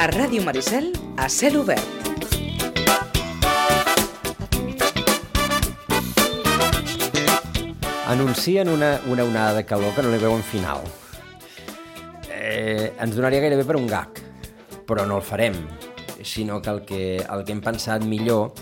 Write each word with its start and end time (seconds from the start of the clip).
A 0.00 0.06
Ràdio 0.08 0.40
Maricel, 0.40 0.94
a 1.20 1.26
cel 1.28 1.58
obert. 1.60 1.84
Anuncien 8.08 8.70
una, 8.72 8.94
una 9.12 9.26
onada 9.28 9.58
de 9.58 9.66
calor 9.68 9.92
que 9.92 10.00
no 10.00 10.08
li 10.08 10.22
veuen 10.22 10.40
final. 10.40 10.88
Eh, 12.32 12.94
ens 12.96 13.12
donaria 13.12 13.44
gairebé 13.44 13.68
per 13.68 13.76
un 13.76 13.84
gag, 13.92 14.24
però 14.88 15.04
no 15.04 15.20
el 15.20 15.26
farem, 15.34 15.60
sinó 16.24 16.62
que 16.64 16.72
el 16.72 16.82
que, 16.88 17.04
el 17.20 17.44
que 17.44 17.58
hem 17.58 17.60
pensat 17.60 18.00
millor 18.00 18.56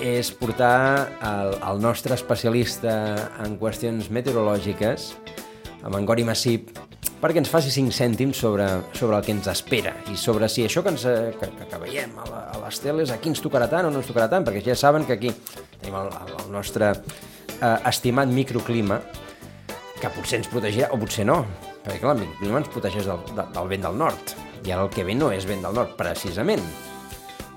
és 0.00 0.32
portar 0.32 1.12
el, 1.28 1.58
el 1.60 1.84
nostre 1.84 2.16
especialista 2.16 2.96
en 3.44 3.60
qüestions 3.60 4.08
meteorològiques, 4.08 5.12
amb 5.82 5.92
en 6.00 6.08
Gori 6.08 6.24
Massip, 6.24 6.77
perquè 7.18 7.42
ens 7.42 7.50
faci 7.50 7.70
5 7.74 7.94
cèntims 7.94 8.38
sobre, 8.38 8.66
sobre 8.94 9.18
el 9.18 9.24
que 9.26 9.34
ens 9.34 9.48
espera 9.50 9.94
i 10.12 10.16
sobre 10.18 10.48
si 10.50 10.64
això 10.66 10.84
que, 10.84 10.92
ens, 10.94 11.06
eh, 11.08 11.32
que, 11.38 11.50
que, 11.56 11.68
que 11.70 11.80
veiem 11.82 12.14
a, 12.18 12.26
la, 12.30 12.42
a 12.54 12.60
les 12.62 12.82
teles 12.82 13.12
aquí 13.14 13.32
ens 13.32 13.42
tocarà 13.42 13.66
tant 13.70 13.88
o 13.88 13.92
no 13.92 14.02
ens 14.02 14.10
tocarà 14.10 14.28
tant, 14.30 14.46
perquè 14.46 14.62
ja 14.64 14.76
saben 14.78 15.06
que 15.08 15.16
aquí 15.18 15.32
tenim 15.80 15.98
el, 15.98 16.12
el 16.12 16.52
nostre 16.54 16.92
eh, 16.94 17.78
estimat 17.90 18.30
microclima 18.30 19.00
que 19.98 20.10
potser 20.14 20.38
ens 20.42 20.50
protegirà, 20.50 20.92
o 20.94 21.00
potser 21.00 21.26
no, 21.26 21.40
perquè 21.82 21.98
clar, 22.04 22.14
el 22.14 22.22
microclima 22.22 22.62
ens 22.62 22.70
protegeix 22.70 23.08
del, 23.10 23.24
del, 23.32 23.48
del 23.56 23.72
vent 23.72 23.88
del 23.88 23.98
nord, 23.98 24.36
i 24.62 24.70
ara 24.70 24.84
el 24.86 24.92
que 24.94 25.06
ve 25.06 25.16
no 25.18 25.32
és 25.34 25.46
vent 25.48 25.64
del 25.66 25.74
nord, 25.74 25.96
precisament. 25.98 26.62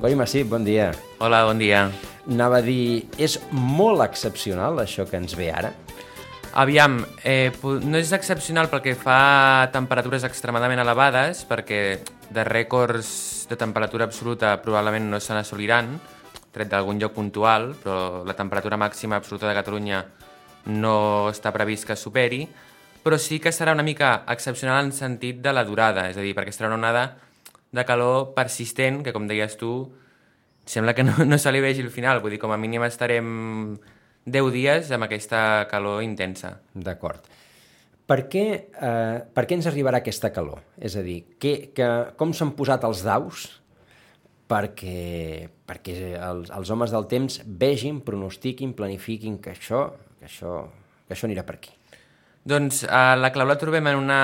Gori 0.02 0.18
Massip, 0.18 0.48
bon 0.50 0.66
dia. 0.66 0.90
Hola, 1.22 1.44
bon 1.46 1.62
dia. 1.62 1.86
Anava 2.26 2.58
a 2.58 2.66
dir, 2.66 3.06
és 3.22 3.38
molt 3.54 4.02
excepcional 4.02 4.82
això 4.82 5.06
que 5.10 5.20
ens 5.22 5.36
ve 5.38 5.52
ara? 5.54 5.70
Aviam, 6.54 7.06
eh, 7.24 7.52
no 7.64 7.96
és 7.96 8.10
excepcional 8.12 8.68
perquè 8.68 8.92
fa 9.00 9.70
temperatures 9.72 10.26
extremadament 10.28 10.82
elevades, 10.84 11.46
perquè 11.48 12.02
de 12.28 12.44
rècords 12.44 13.12
de 13.48 13.56
temperatura 13.56 14.04
absoluta 14.04 14.58
probablement 14.60 15.08
no 15.14 15.20
se 15.24 15.32
n'assoliran, 15.32 15.94
tret 16.52 16.68
d'algun 16.68 17.00
lloc 17.00 17.14
puntual, 17.16 17.72
però 17.80 18.26
la 18.28 18.36
temperatura 18.36 18.76
màxima 18.76 19.16
absoluta 19.16 19.48
de 19.48 19.56
Catalunya 19.56 20.02
no 20.76 21.30
està 21.32 21.54
previst 21.56 21.88
que 21.88 21.96
superi, 21.96 22.44
però 23.02 23.16
sí 23.18 23.40
que 23.40 23.56
serà 23.56 23.72
una 23.72 23.88
mica 23.88 24.26
excepcional 24.28 24.84
en 24.84 24.92
sentit 24.92 25.40
de 25.40 25.56
la 25.56 25.64
durada, 25.64 26.10
és 26.12 26.20
a 26.20 26.26
dir, 26.26 26.36
perquè 26.36 26.52
serà 26.52 26.68
una 26.68 26.82
onada 26.82 27.06
de 27.72 27.88
calor 27.88 28.34
persistent, 28.36 29.06
que 29.08 29.16
com 29.16 29.24
deies 29.24 29.56
tu, 29.56 29.88
sembla 30.68 30.94
que 30.94 31.08
no, 31.08 31.16
no 31.24 31.40
se 31.40 31.56
li 31.56 31.64
vegi 31.64 31.80
el 31.80 31.96
final, 31.96 32.20
vull 32.20 32.36
dir, 32.36 32.44
com 32.44 32.52
a 32.52 32.60
mínim 32.60 32.84
estarem 32.84 33.80
10 34.26 34.52
dies 34.54 34.92
amb 34.94 35.08
aquesta 35.08 35.66
calor 35.72 36.04
intensa. 36.06 36.58
D'acord. 36.74 37.26
Per 38.06 38.26
què, 38.28 38.46
eh, 38.76 39.18
per 39.34 39.46
què 39.48 39.56
ens 39.56 39.68
arribarà 39.70 40.02
aquesta 40.02 40.32
calor? 40.36 40.62
És 40.78 40.98
a 41.00 41.02
dir, 41.02 41.38
que, 41.40 41.72
que, 41.74 41.88
com 42.20 42.34
s'han 42.34 42.52
posat 42.58 42.84
els 42.84 43.04
daus 43.08 43.46
perquè, 44.52 45.48
perquè 45.66 46.18
els, 46.20 46.52
els 46.52 46.72
homes 46.74 46.92
del 46.92 47.08
temps 47.08 47.40
vegin, 47.46 48.02
pronostiquin, 48.04 48.74
planifiquin 48.76 49.38
que 49.40 49.54
això, 49.56 49.86
que 50.20 50.28
això, 50.28 50.66
que 51.08 51.16
això 51.16 51.30
anirà 51.30 51.46
per 51.48 51.56
aquí? 51.56 51.72
Doncs 52.44 52.82
eh, 52.84 53.16
la 53.22 53.30
clau 53.32 53.48
la 53.48 53.56
trobem 53.62 53.88
en 53.88 54.00
una 54.02 54.22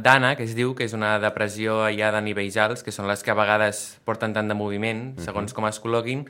dana, 0.00 0.32
que 0.34 0.46
es 0.48 0.56
diu, 0.56 0.72
que 0.74 0.86
és 0.88 0.96
una 0.96 1.18
depressió 1.22 1.82
aïllada 1.84 2.18
a 2.18 2.24
nivells 2.24 2.56
alts, 2.56 2.82
que 2.82 2.94
són 2.94 3.06
les 3.10 3.22
que 3.22 3.30
a 3.34 3.38
vegades 3.38 4.00
porten 4.08 4.34
tant 4.34 4.48
de 4.48 4.56
moviment, 4.56 5.10
segons 5.20 5.52
com 5.54 5.68
es 5.68 5.78
col·loquin, 5.78 6.24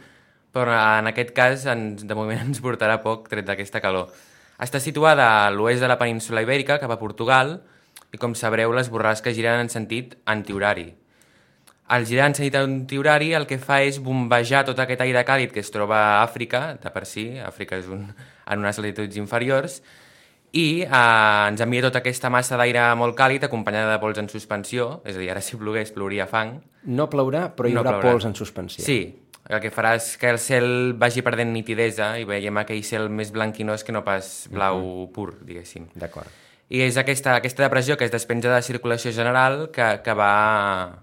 però 0.52 0.74
en 0.98 1.10
aquest 1.10 1.32
cas 1.36 1.66
ens, 1.70 2.04
de 2.06 2.14
moment 2.18 2.40
ens 2.48 2.60
portarà 2.64 3.00
poc 3.02 3.28
tret 3.30 3.46
d'aquesta 3.46 3.80
calor. 3.82 4.10
Està 4.60 4.80
situada 4.82 5.46
a 5.46 5.50
l'oest 5.54 5.80
de 5.80 5.88
la 5.88 5.96
península 5.98 6.42
Ibèrica, 6.44 6.78
cap 6.82 6.90
a 6.92 6.98
Portugal, 7.00 7.60
i 8.12 8.18
com 8.18 8.34
sabreu, 8.34 8.72
les 8.76 8.90
borrasques 8.90 9.36
giren 9.36 9.62
en 9.62 9.70
sentit 9.72 10.16
antihorari. 10.28 10.90
Al 11.90 12.04
girar 12.06 12.28
en 12.30 12.36
sentit 12.36 12.54
antihorari 12.58 13.32
el 13.34 13.48
que 13.50 13.56
fa 13.58 13.80
és 13.82 13.96
bombejar 14.02 14.64
tot 14.68 14.78
aquest 14.78 15.00
aire 15.02 15.24
càlid 15.26 15.50
que 15.54 15.62
es 15.62 15.70
troba 15.74 15.96
a 15.98 16.20
Àfrica, 16.22 16.76
de 16.82 16.92
per 16.94 17.02
si, 17.08 17.24
Àfrica 17.42 17.78
és 17.80 17.88
un, 17.90 18.04
en 18.50 18.62
unes 18.62 18.78
latituds 18.78 19.16
inferiors, 19.18 19.80
i 20.52 20.82
eh, 20.82 20.90
ens 20.90 21.62
envia 21.62 21.82
tota 21.86 22.02
aquesta 22.02 22.30
massa 22.30 22.58
d'aire 22.58 22.84
molt 22.98 23.16
càlid 23.18 23.46
acompanyada 23.46 23.94
de 23.94 23.98
pols 24.02 24.18
en 24.22 24.28
suspensió, 24.30 25.00
és 25.06 25.16
a 25.16 25.22
dir, 25.22 25.30
ara 25.30 25.42
si 25.42 25.58
plogués 25.58 25.90
plouria 25.94 26.26
fang. 26.30 26.56
No 26.90 27.08
plourà, 27.10 27.48
però 27.54 27.70
hi 27.70 27.74
No 27.74 27.82
haurà 27.84 27.96
plourà. 27.96 28.12
pols 28.12 28.26
en 28.26 28.34
suspensió. 28.38 28.82
Sí, 28.84 29.00
el 29.50 29.60
que 29.62 29.72
farà 29.74 29.96
és 29.98 30.12
que 30.20 30.30
el 30.30 30.38
cel 30.38 30.94
vagi 30.98 31.24
perdent 31.26 31.50
nitidesa 31.52 32.12
i 32.20 32.26
veiem 32.28 32.60
aquell 32.62 32.82
cel 32.86 33.08
més 33.10 33.32
blanquinós 33.34 33.82
que 33.84 33.94
no 33.94 34.04
pas 34.06 34.46
blau 34.52 35.08
pur, 35.14 35.32
diguéssim. 35.42 35.88
D'acord. 35.98 36.30
I 36.70 36.84
és 36.86 36.96
aquesta, 37.00 37.34
aquesta 37.40 37.64
depressió 37.66 37.96
que 37.98 38.06
es 38.06 38.14
despenja 38.14 38.48
de 38.48 38.54
la 38.54 38.62
circulació 38.62 39.10
general 39.12 39.64
que, 39.74 39.88
que 40.04 40.14
va 40.14 41.02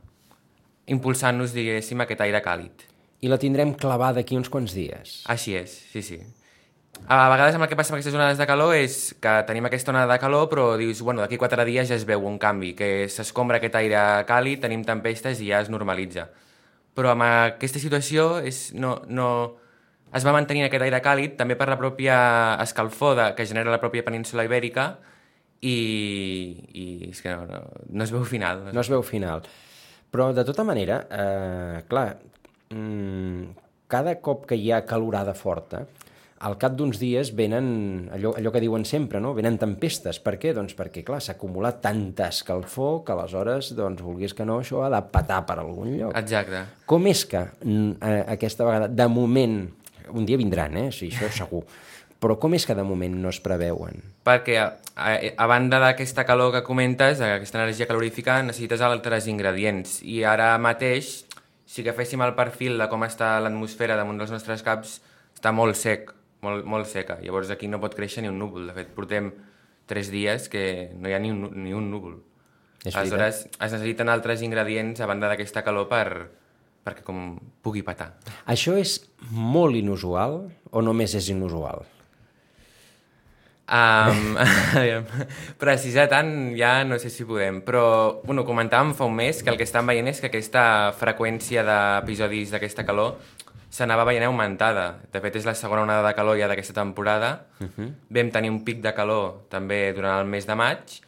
impulsant-nos, 0.87 1.51
diguéssim, 1.51 1.99
aquest 2.01 2.23
aire 2.23 2.39
càlid. 2.45 2.87
I 3.19 3.27
la 3.27 3.39
tindrem 3.41 3.73
clavada 3.75 4.21
d'aquí 4.21 4.37
uns 4.39 4.47
quants 4.53 4.71
dies. 4.77 5.21
Així 5.27 5.57
és, 5.59 5.73
sí, 5.91 6.05
sí. 6.05 6.21
A 7.05 7.27
vegades 7.29 7.55
amb 7.55 7.65
el 7.65 7.69
que 7.69 7.75
passa 7.77 7.91
amb 7.91 7.99
aquestes 7.99 8.15
onades 8.15 8.39
de 8.39 8.47
calor 8.49 8.73
és 8.77 8.97
que 9.21 9.33
tenim 9.47 9.67
aquesta 9.67 9.91
onada 9.91 10.15
de 10.15 10.19
calor, 10.23 10.47
però 10.49 10.69
dius, 10.79 11.03
bueno, 11.05 11.21
d'aquí 11.21 11.37
quatre 11.37 11.65
dies 11.67 11.91
ja 11.91 11.99
es 11.99 12.07
veu 12.07 12.23
un 12.25 12.39
canvi, 12.41 12.73
que 12.77 13.07
s'escombra 13.11 13.59
aquest 13.59 13.75
aire 13.79 14.01
càlid, 14.29 14.63
tenim 14.63 14.87
tempestes 14.87 15.43
i 15.43 15.51
ja 15.51 15.61
es 15.61 15.69
normalitza. 15.73 16.29
Però 16.97 17.13
amb 17.13 17.25
aquesta 17.27 17.81
situació 17.81 18.39
és, 18.41 18.71
no, 18.73 18.95
no, 19.07 19.29
es 20.17 20.25
va 20.25 20.33
mantenir 20.33 20.65
aquest 20.65 20.87
aire 20.87 21.01
càlid 21.05 21.35
també 21.37 21.57
per 21.59 21.67
la 21.69 21.77
pròpia 21.77 22.17
escalfor 22.63 23.13
de, 23.19 23.27
que 23.37 23.45
genera 23.45 23.73
la 23.73 23.81
pròpia 23.81 24.05
península 24.07 24.47
ibèrica 24.47 24.87
i, 25.61 25.77
i 26.73 26.87
és 27.11 27.21
que 27.21 27.33
no, 27.33 27.45
no, 27.49 27.61
no 27.91 28.07
es 28.07 28.13
veu 28.13 28.25
final. 28.25 28.67
No 28.73 28.81
es 28.81 28.89
veu 28.93 29.05
final. 29.05 29.45
Però, 30.13 30.31
de 30.33 30.45
tota 30.47 30.65
manera, 30.65 31.01
eh, 31.11 31.83
clar, 31.89 32.07
mm, 32.73 33.65
cada 33.91 34.17
cop 34.23 34.45
que 34.49 34.57
hi 34.57 34.71
ha 34.71 34.85
calorada 34.87 35.35
forta, 35.37 35.83
al 36.39 36.57
cap 36.61 36.75
d'uns 36.77 36.99
dies 37.01 37.31
venen 37.35 38.09
allò, 38.13 38.33
allò 38.37 38.51
que 38.53 38.61
diuen 38.61 38.85
sempre, 38.85 39.21
no? 39.23 39.33
venen 39.37 39.57
tempestes. 39.61 40.19
Per 40.23 40.35
què? 40.41 40.53
Doncs 40.57 40.75
perquè, 40.77 41.03
clar, 41.07 41.19
s'ha 41.23 41.37
acumulat 41.37 41.81
tanta 41.81 42.29
escalfor 42.33 43.01
que 43.05 43.15
aleshores, 43.15 43.71
doncs, 43.77 44.03
vulguis 44.05 44.35
que 44.37 44.45
no, 44.45 44.59
això 44.61 44.83
ha 44.85 44.91
de 44.93 45.01
patar 45.13 45.41
per 45.49 45.57
algun 45.63 45.95
lloc. 45.95 46.13
Exacte. 46.19 46.63
Com 46.89 47.09
és 47.09 47.25
que 47.29 47.41
eh, 47.47 48.21
aquesta 48.37 48.67
vegada, 48.67 48.89
de 48.91 49.07
moment, 49.09 49.59
un 50.13 50.27
dia 50.27 50.37
vindran, 50.39 50.77
eh? 50.77 50.89
Sí, 50.95 51.09
això 51.09 51.31
segur, 51.41 51.63
però 52.21 52.37
com 52.41 52.53
és 52.57 52.65
que 52.65 52.75
de 52.77 52.85
moment 52.85 53.17
no 53.21 53.31
es 53.33 53.39
preveuen? 53.43 54.01
Perquè 54.27 54.59
a, 54.61 54.67
a, 54.95 55.15
a 55.17 55.47
banda 55.49 55.81
d'aquesta 55.81 56.25
calor 56.27 56.53
que 56.55 56.63
comentes, 56.65 57.21
aquesta 57.21 57.61
energia 57.61 57.89
calorífica, 57.89 58.39
necessites 58.45 58.81
altres 58.85 59.29
ingredients. 59.29 59.99
I 60.05 60.21
ara 60.25 60.53
mateix, 60.61 61.23
si 61.65 61.83
agaféssim 61.83 62.21
el 62.25 62.33
perfil 62.37 62.77
de 62.81 62.89
com 62.89 63.05
està 63.05 63.35
l'atmosfera 63.43 63.97
damunt 63.99 64.21
dels 64.21 64.33
nostres 64.33 64.65
caps, 64.65 64.99
està 65.37 65.53
molt 65.53 65.77
sec, 65.77 66.13
molt, 66.45 66.65
molt 66.65 66.89
seca. 66.89 67.19
Llavors 67.23 67.51
aquí 67.53 67.69
no 67.71 67.81
pot 67.83 67.95
créixer 67.97 68.23
ni 68.23 68.31
un 68.31 68.39
núvol. 68.39 68.67
De 68.69 68.75
fet, 68.77 68.93
portem 68.95 69.31
tres 69.87 70.11
dies 70.13 70.49
que 70.51 70.91
no 70.97 71.09
hi 71.09 71.15
ha 71.15 71.21
ni 71.23 71.31
un, 71.33 71.49
ni 71.63 71.73
un 71.73 71.89
núvol. 71.91 72.19
És 72.85 72.95
Aleshores, 72.95 73.45
es 73.49 73.73
necessiten 73.73 74.09
altres 74.11 74.43
ingredients 74.45 75.01
a 75.01 75.09
banda 75.09 75.31
d'aquesta 75.31 75.63
calor 75.65 75.89
per, 75.91 76.07
perquè 76.85 77.03
com 77.03 77.35
pugui 77.65 77.83
patar. 77.83 78.13
Això 78.47 78.77
és 78.79 78.99
molt 79.31 79.75
inusual 79.75 80.43
o 80.71 80.83
només 80.85 81.15
és 81.17 81.31
inusual? 81.33 81.83
Um, 83.67 84.37
precisar 85.63 86.05
tant 86.07 86.29
ja 86.55 86.85
no 86.87 86.95
sé 87.01 87.09
si 87.11 87.25
podem, 87.27 87.59
però 87.67 88.21
bueno, 88.23 88.45
comentàvem 88.47 88.93
fa 88.95 89.03
un 89.09 89.17
mes 89.17 89.41
que 89.43 89.51
el 89.51 89.59
que 89.59 89.67
estan 89.67 89.89
veient 89.89 90.07
és 90.07 90.21
que 90.23 90.29
aquesta 90.29 90.93
freqüència 90.95 91.65
d'episodis 91.67 92.53
d'aquesta 92.55 92.87
calor 92.87 93.17
s'anava 93.69 94.05
veient 94.07 94.25
augmentada. 94.27 95.01
De 95.11 95.21
fet, 95.23 95.35
és 95.39 95.45
la 95.45 95.55
segona 95.55 95.83
onada 95.83 96.05
de 96.07 96.15
calor 96.15 96.37
ja 96.39 96.47
d'aquesta 96.47 96.73
temporada. 96.73 97.47
Uh 97.59 97.67
-huh. 97.67 97.91
Vam 98.09 98.31
tenir 98.31 98.49
un 98.49 98.63
pic 98.63 98.81
de 98.81 98.93
calor 98.93 99.47
també 99.49 99.93
durant 99.93 100.19
el 100.19 100.25
mes 100.25 100.45
de 100.45 100.55
maig 100.55 101.01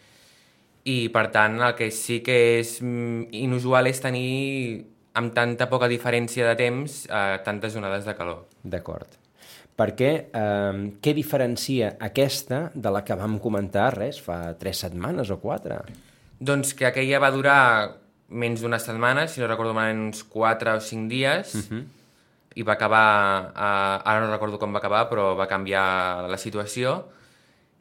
i, 0.84 1.10
per 1.10 1.30
tant, 1.32 1.60
el 1.62 1.76
que 1.76 1.92
sí 1.92 2.22
que 2.22 2.60
és 2.60 2.82
mm, 2.82 3.30
inusual 3.32 3.88
és 3.88 4.00
tenir 4.02 4.86
amb 5.14 5.34
tanta 5.34 5.68
poca 5.70 5.88
diferència 5.88 6.48
de 6.48 6.56
temps 6.56 7.06
eh, 7.10 7.40
tantes 7.44 7.76
onades 7.76 8.06
de 8.06 8.16
calor. 8.16 8.46
D'acord. 8.64 9.08
Perquè 9.80 10.12
eh, 10.34 10.92
què 11.02 11.14
diferencia 11.16 11.96
aquesta 12.00 12.72
de 12.74 12.92
la 12.92 13.04
que 13.08 13.16
vam 13.16 13.40
comentar, 13.40 13.94
res, 13.96 14.20
fa 14.20 14.54
tres 14.60 14.78
setmanes 14.78 15.30
o 15.30 15.40
quatre? 15.40 15.82
Doncs 16.40 16.74
que 16.74 16.88
aquella 16.90 17.20
va 17.20 17.32
durar 17.32 17.62
menys 18.30 18.62
d'una 18.62 18.80
setmana, 18.80 19.28
si 19.28 19.42
no 19.42 19.48
recordo 19.48 19.74
malament, 19.74 20.10
uns 20.12 20.24
4 20.24 20.76
o 20.78 20.80
5 20.80 21.10
dies, 21.10 21.56
uh 21.56 21.62
-huh. 21.62 21.84
I 22.56 22.64
va 22.66 22.74
acabar, 22.74 23.52
eh, 23.54 24.10
ara 24.10 24.20
no 24.24 24.32
recordo 24.32 24.60
com 24.60 24.74
va 24.74 24.80
acabar, 24.80 25.08
però 25.10 25.36
va 25.38 25.48
canviar 25.48 26.30
la 26.30 26.38
situació, 26.38 27.04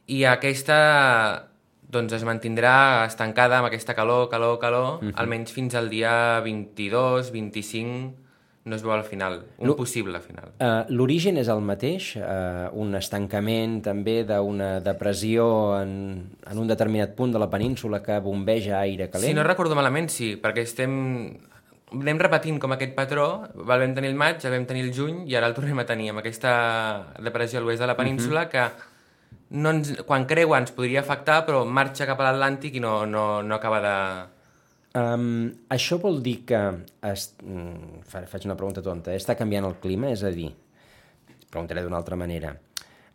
i 0.08 0.24
aquesta 0.24 1.48
doncs 1.88 2.12
es 2.12 2.24
mantindrà 2.24 3.06
estancada 3.08 3.58
amb 3.58 3.70
aquesta 3.70 3.94
calor, 3.96 4.28
calor, 4.28 4.58
calor, 4.60 4.98
uh 5.00 5.08
-huh. 5.08 5.12
almenys 5.16 5.52
fins 5.52 5.74
al 5.74 5.88
dia 5.88 6.40
22, 6.40 7.32
25, 7.32 8.12
no 8.64 8.76
es 8.76 8.82
veu 8.82 8.92
al 8.92 9.04
final, 9.04 9.40
un 9.58 9.74
possible 9.74 10.20
final. 10.20 10.52
Uh, 10.60 10.84
L'origen 10.92 11.38
és 11.38 11.48
el 11.48 11.60
mateix, 11.64 12.16
uh, 12.16 12.68
un 12.72 12.94
estancament 12.94 13.80
també 13.82 14.24
d'una 14.28 14.80
depressió 14.84 15.80
en, 15.80 15.92
en 16.50 16.58
un 16.58 16.68
determinat 16.68 17.14
punt 17.16 17.32
de 17.32 17.38
la 17.38 17.48
península 17.48 18.02
que 18.02 18.18
bombeja 18.20 18.78
aire 18.80 19.08
calent? 19.08 19.30
Si 19.30 19.34
no 19.34 19.42
recordo 19.42 19.74
malament, 19.74 20.08
sí, 20.08 20.36
perquè 20.36 20.66
estem... 20.68 21.38
anem 21.94 22.20
repetint 22.20 22.58
com 22.60 22.74
aquest 22.74 22.94
patró, 22.96 23.26
el 23.54 23.66
vam 23.68 23.94
tenir 23.96 24.10
el 24.12 24.18
maig, 24.18 24.44
el 24.44 24.54
vam 24.56 24.66
tenir 24.68 24.84
el 24.86 24.94
juny 24.94 25.24
i 25.30 25.36
ara 25.38 25.48
el 25.48 25.56
tornem 25.56 25.78
a 25.80 25.86
tenir 25.88 26.10
amb 26.12 26.20
aquesta 26.20 26.52
depressió 27.24 27.60
a 27.60 27.64
l'oest 27.64 27.80
de 27.80 27.88
la 27.88 27.96
península 27.96 28.42
uh 28.42 28.46
-huh. 28.46 28.50
que 28.50 28.64
no 29.50 29.70
ens, 29.70 29.94
quan 30.06 30.26
creua 30.26 30.58
ens 30.58 30.72
podria 30.72 31.00
afectar 31.00 31.46
però 31.46 31.64
marxa 31.64 32.06
cap 32.06 32.20
a 32.20 32.28
l'Atlàntic 32.28 32.74
i 32.74 32.80
no, 32.80 33.06
no, 33.06 33.42
no 33.42 33.54
acaba 33.54 33.80
de... 33.80 34.28
Um, 34.98 35.52
això 35.68 35.98
vol 36.00 36.22
dir 36.22 36.44
que... 36.44 36.60
Es, 37.02 37.34
mm, 37.42 38.02
faig 38.04 38.44
una 38.44 38.56
pregunta 38.56 38.82
tonta. 38.82 39.14
Està 39.14 39.36
canviant 39.36 39.64
el 39.64 39.76
clima? 39.80 40.10
És 40.10 40.24
a 40.24 40.30
dir, 40.30 40.50
preguntaré 41.50 41.82
d'una 41.82 41.96
altra 41.96 42.16
manera. 42.16 42.56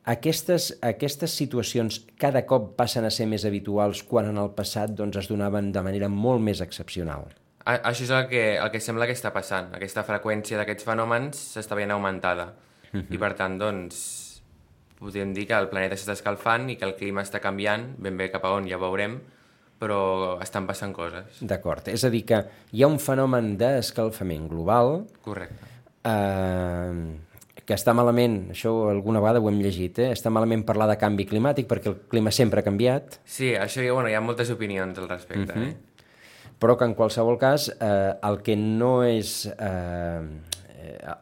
Aquestes, 0.06 0.80
aquestes 0.81 1.31
situacions 1.31 2.02
cada 2.19 2.46
cop 2.46 2.76
passen 2.76 3.06
a 3.06 3.10
ser 3.10 3.26
més 3.26 3.46
habituals 3.46 4.04
quan 4.04 4.26
en 4.26 4.38
el 4.38 4.52
passat 4.52 4.90
doncs, 4.90 5.18
es 5.18 5.28
donaven 5.28 5.72
de 5.72 5.81
manera 5.81 6.10
molt 6.10 6.42
més 6.42 6.62
excepcional. 6.62 7.31
A, 7.63 7.77
això 7.89 8.04
és 8.04 8.12
el 8.12 8.27
que, 8.27 8.44
el 8.57 8.71
que 8.74 8.81
sembla 8.83 9.07
que 9.07 9.15
està 9.15 9.31
passant. 9.36 9.71
Aquesta 9.77 10.04
freqüència 10.07 10.60
d'aquests 10.60 10.88
fenòmens 10.88 11.39
s'està 11.56 11.77
veient 11.80 11.92
augmentada. 11.95 12.54
Uh 12.92 13.00
-huh. 13.00 13.06
I 13.10 13.18
per 13.18 13.33
tant, 13.33 13.57
doncs, 13.57 14.42
podríem 15.00 15.33
dir 15.33 15.48
que 15.48 15.54
el 15.54 15.69
planeta 15.69 15.95
s'està 15.95 16.13
escalfant 16.13 16.69
i 16.69 16.75
que 16.75 16.86
el 16.86 16.95
clima 16.95 17.21
està 17.21 17.39
canviant, 17.39 17.95
ben 17.98 18.18
bé 18.18 18.30
cap 18.31 18.45
a 18.45 18.51
on 18.51 18.68
ja 18.68 18.77
veurem, 18.77 19.19
però 19.80 20.42
estan 20.42 20.68
passant 20.68 20.94
coses. 20.94 21.42
D'acord. 21.42 21.88
És 21.88 22.04
a 22.04 22.10
dir, 22.10 22.25
que 22.25 22.45
hi 22.71 22.83
ha 22.83 22.88
un 22.88 23.00
fenomen 23.00 23.57
d'escalfament 23.57 24.48
global... 24.48 25.07
Correcte. 25.21 25.71
Eh, 26.04 27.18
que 27.63 27.75
està 27.77 27.94
malament, 27.95 28.50
això 28.51 28.74
alguna 28.92 29.21
vegada 29.24 29.39
ho 29.39 29.48
hem 29.50 29.62
llegit, 29.63 30.00
eh? 30.04 30.12
està 30.12 30.31
malament 30.33 30.66
parlar 30.68 30.89
de 30.92 30.98
canvi 31.00 31.25
climàtic 31.30 31.69
perquè 31.69 31.92
el 31.94 31.98
clima 32.12 32.31
sempre 32.36 32.59
ha 32.59 32.66
canviat. 32.66 33.21
Sí, 33.24 33.54
això 33.56 33.86
bueno, 33.94 34.09
hi 34.09 34.18
ha 34.18 34.21
moltes 34.21 34.51
opinions 34.51 35.00
al 35.00 35.07
respecte. 35.07 35.54
Uh 35.54 35.59
-huh. 35.59 35.69
eh? 35.69 35.93
Però 36.63 36.77
que 36.80 36.88
en 36.88 36.95
qualsevol 36.95 37.36
cas 37.42 37.68
eh, 37.75 38.15
el 38.24 38.42
que 38.45 38.56
no 38.56 39.01
és... 39.04 39.44
Eh, 39.51 40.51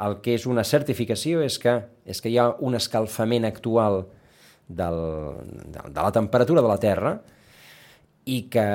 el 0.01 0.15
que 0.25 0.33
és 0.33 0.47
una 0.49 0.63
certificació 0.65 1.43
és 1.45 1.59
que, 1.61 1.75
és 2.09 2.17
que 2.21 2.29
hi 2.31 2.37
ha 2.41 2.47
un 2.65 2.73
escalfament 2.77 3.45
actual 3.45 3.99
del, 4.65 4.97
de, 5.45 5.83
de 5.85 6.01
la 6.01 6.11
temperatura 6.13 6.63
de 6.65 6.69
la 6.69 6.79
Terra 6.81 7.11
i 8.25 8.43
que 8.53 8.65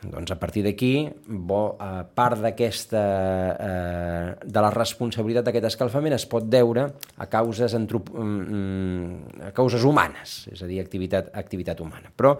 doncs, 0.00 0.32
a 0.32 0.38
partir 0.40 0.64
d'aquí 0.64 0.92
eh, 1.08 2.02
part 2.16 2.40
d'aquesta 2.40 3.04
eh, 3.52 4.26
de 4.44 4.64
la 4.64 4.72
responsabilitat 4.72 5.48
d'aquest 5.48 5.70
escalfament 5.72 6.16
es 6.16 6.26
pot 6.28 6.48
deure 6.48 6.86
a 7.16 7.28
causes, 7.32 7.76
antrop, 7.76 8.12
mm, 8.12 9.40
a 9.48 9.54
causes 9.56 9.84
humanes, 9.84 10.42
és 10.52 10.60
a 10.60 10.68
dir, 10.68 10.80
activitat, 10.84 11.32
activitat 11.36 11.80
humana. 11.84 12.12
Però 12.16 12.36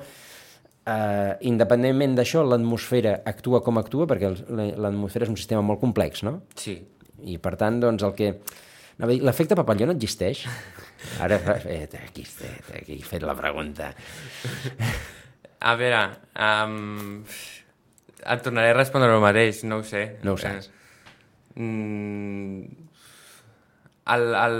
eh, 0.87 1.37
independentment 1.51 2.17
d'això, 2.19 2.45
l'atmosfera 2.47 3.21
actua 3.29 3.63
com 3.65 3.81
actua, 3.81 4.09
perquè 4.11 4.33
l'atmosfera 4.51 5.27
és 5.27 5.33
un 5.33 5.39
sistema 5.41 5.65
molt 5.67 5.81
complex, 5.83 6.25
no? 6.27 6.41
Sí. 6.59 6.79
I 7.29 7.39
per 7.43 7.57
tant, 7.61 7.81
doncs, 7.83 8.05
el 8.07 8.17
que... 8.17 8.35
L'efecte 9.01 9.57
papalló 9.57 9.89
no 9.89 9.97
existeix? 9.97 10.45
Ara, 11.25 11.39
eh, 11.65 11.87
aquí, 12.03 12.27
aquí 12.77 12.99
he 12.99 13.07
fet 13.07 13.25
la 13.25 13.37
pregunta. 13.37 13.95
A 15.61 15.73
veure, 15.77 16.03
um, 16.37 17.23
et 18.21 18.45
tornaré 18.45 18.75
a 18.75 18.77
respondre 18.77 19.09
el 19.13 19.25
mateix, 19.25 19.65
no 19.69 19.81
ho 19.81 19.87
sé. 19.87 20.05
No 20.25 20.37
ho 20.37 20.41
saps. 20.41 20.69
Eh, 21.57 21.61
mm, 21.65 22.89
el, 24.17 24.27
el... 24.45 24.59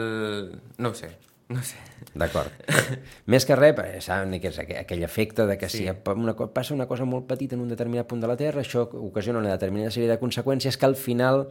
No 0.81 0.93
ho 0.93 0.97
sé, 0.97 1.13
no 1.51 1.63
sé. 1.67 1.79
D'acord. 2.15 2.55
Més 3.31 3.47
que 3.47 3.57
res, 3.59 4.07
saben 4.07 4.39
que 4.41 4.51
és 4.51 4.59
aquell 4.63 5.03
efecte 5.07 5.47
de 5.47 5.57
que 5.59 5.69
sí. 5.71 5.85
si 5.85 6.15
una, 6.15 6.35
passa 6.55 6.75
una 6.75 6.87
cosa 6.91 7.07
molt 7.07 7.27
petita 7.29 7.59
en 7.59 7.65
un 7.65 7.71
determinat 7.71 8.09
punt 8.11 8.23
de 8.23 8.31
la 8.31 8.39
Terra, 8.39 8.63
això 8.63 8.87
ocasiona 9.03 9.43
una 9.43 9.53
determinada 9.53 9.93
sèrie 9.95 10.11
de 10.11 10.19
conseqüències 10.23 10.79
que 10.79 10.89
al 10.89 10.97
final 10.99 11.45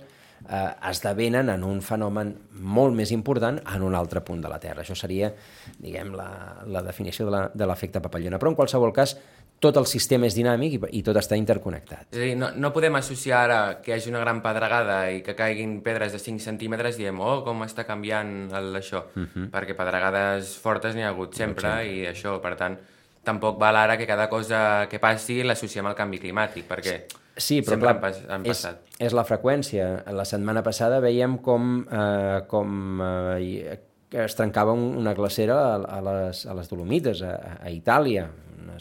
eh, 0.47 0.69
esdevenen 0.89 1.51
en 1.53 1.63
un 1.67 1.81
fenomen 1.85 2.33
molt 2.59 2.95
més 2.95 3.11
important 3.15 3.59
en 3.59 3.85
un 3.85 3.95
altre 3.95 4.23
punt 4.25 4.43
de 4.43 4.51
la 4.51 4.59
Terra. 4.63 4.83
Això 4.83 4.97
seria, 4.97 5.31
diguem, 5.79 6.15
la, 6.17 6.29
la 6.67 6.83
definició 6.85 7.29
de 7.29 7.67
l'efecte 7.67 8.03
papallona. 8.03 8.39
Però 8.39 8.51
en 8.51 8.59
qualsevol 8.59 8.95
cas, 8.95 9.17
tot 9.59 9.77
el 9.79 9.87
sistema 9.91 10.27
és 10.29 10.35
dinàmic 10.37 10.75
i, 10.77 10.79
i 10.99 11.01
tot 11.05 11.17
està 11.19 11.37
interconnectat. 11.39 12.07
És 12.13 12.19
a 12.19 12.23
dir, 12.23 12.35
no, 12.39 12.51
no 12.55 12.71
podem 12.75 12.95
associar 12.99 13.43
ara 13.47 13.59
que 13.83 13.91
hi 13.91 13.97
hagi 13.97 14.11
una 14.13 14.21
gran 14.23 14.39
pedregada 14.45 14.99
i 15.11 15.19
que 15.25 15.35
caiguin 15.35 15.79
pedres 15.85 16.15
de 16.15 16.21
5 16.23 16.43
centímetres 16.43 16.97
i 16.97 17.05
diem, 17.05 17.19
oh, 17.19 17.41
com 17.45 17.65
està 17.67 17.85
canviant 17.87 18.51
això, 18.51 19.03
uh 19.03 19.19
mhm. 19.19 19.27
-huh. 19.35 19.49
perquè 19.51 19.75
pedregades 19.75 20.55
fortes 20.57 20.95
n'hi 20.95 21.03
ha 21.03 21.09
hagut 21.09 21.35
sempre, 21.35 21.67
no, 21.69 21.81
i 21.83 22.07
això, 22.07 22.39
per 22.41 22.55
tant, 22.55 22.77
tampoc 23.23 23.59
val 23.59 23.75
ara 23.75 23.97
que 23.97 24.07
cada 24.07 24.29
cosa 24.29 24.87
que 24.89 24.99
passi 24.99 25.43
l'associem 25.43 25.85
al 25.85 25.95
canvi 25.95 26.19
climàtic, 26.19 26.65
perquè 26.67 27.05
sí, 27.35 27.61
però 27.61 27.75
sempre 27.75 27.93
clar, 27.93 28.13
han, 28.13 28.31
han 28.31 28.43
passat. 28.43 28.81
És, 28.87 29.07
és 29.07 29.13
la 29.13 29.25
freqüència. 29.27 30.03
La 30.11 30.25
setmana 30.25 30.63
passada 30.63 30.99
veiem 30.99 31.37
com, 31.37 31.85
eh, 31.91 32.41
com 32.47 33.01
eh, 33.01 33.79
es 34.11 34.35
trencava 34.35 34.73
una 34.73 35.13
glacera 35.13 35.75
a, 35.75 35.75
a, 35.97 36.01
les, 36.01 36.45
a 36.45 36.53
les 36.57 36.69
Dolomites, 36.69 37.21
a, 37.21 37.57
a 37.61 37.69
Itàlia, 37.69 38.29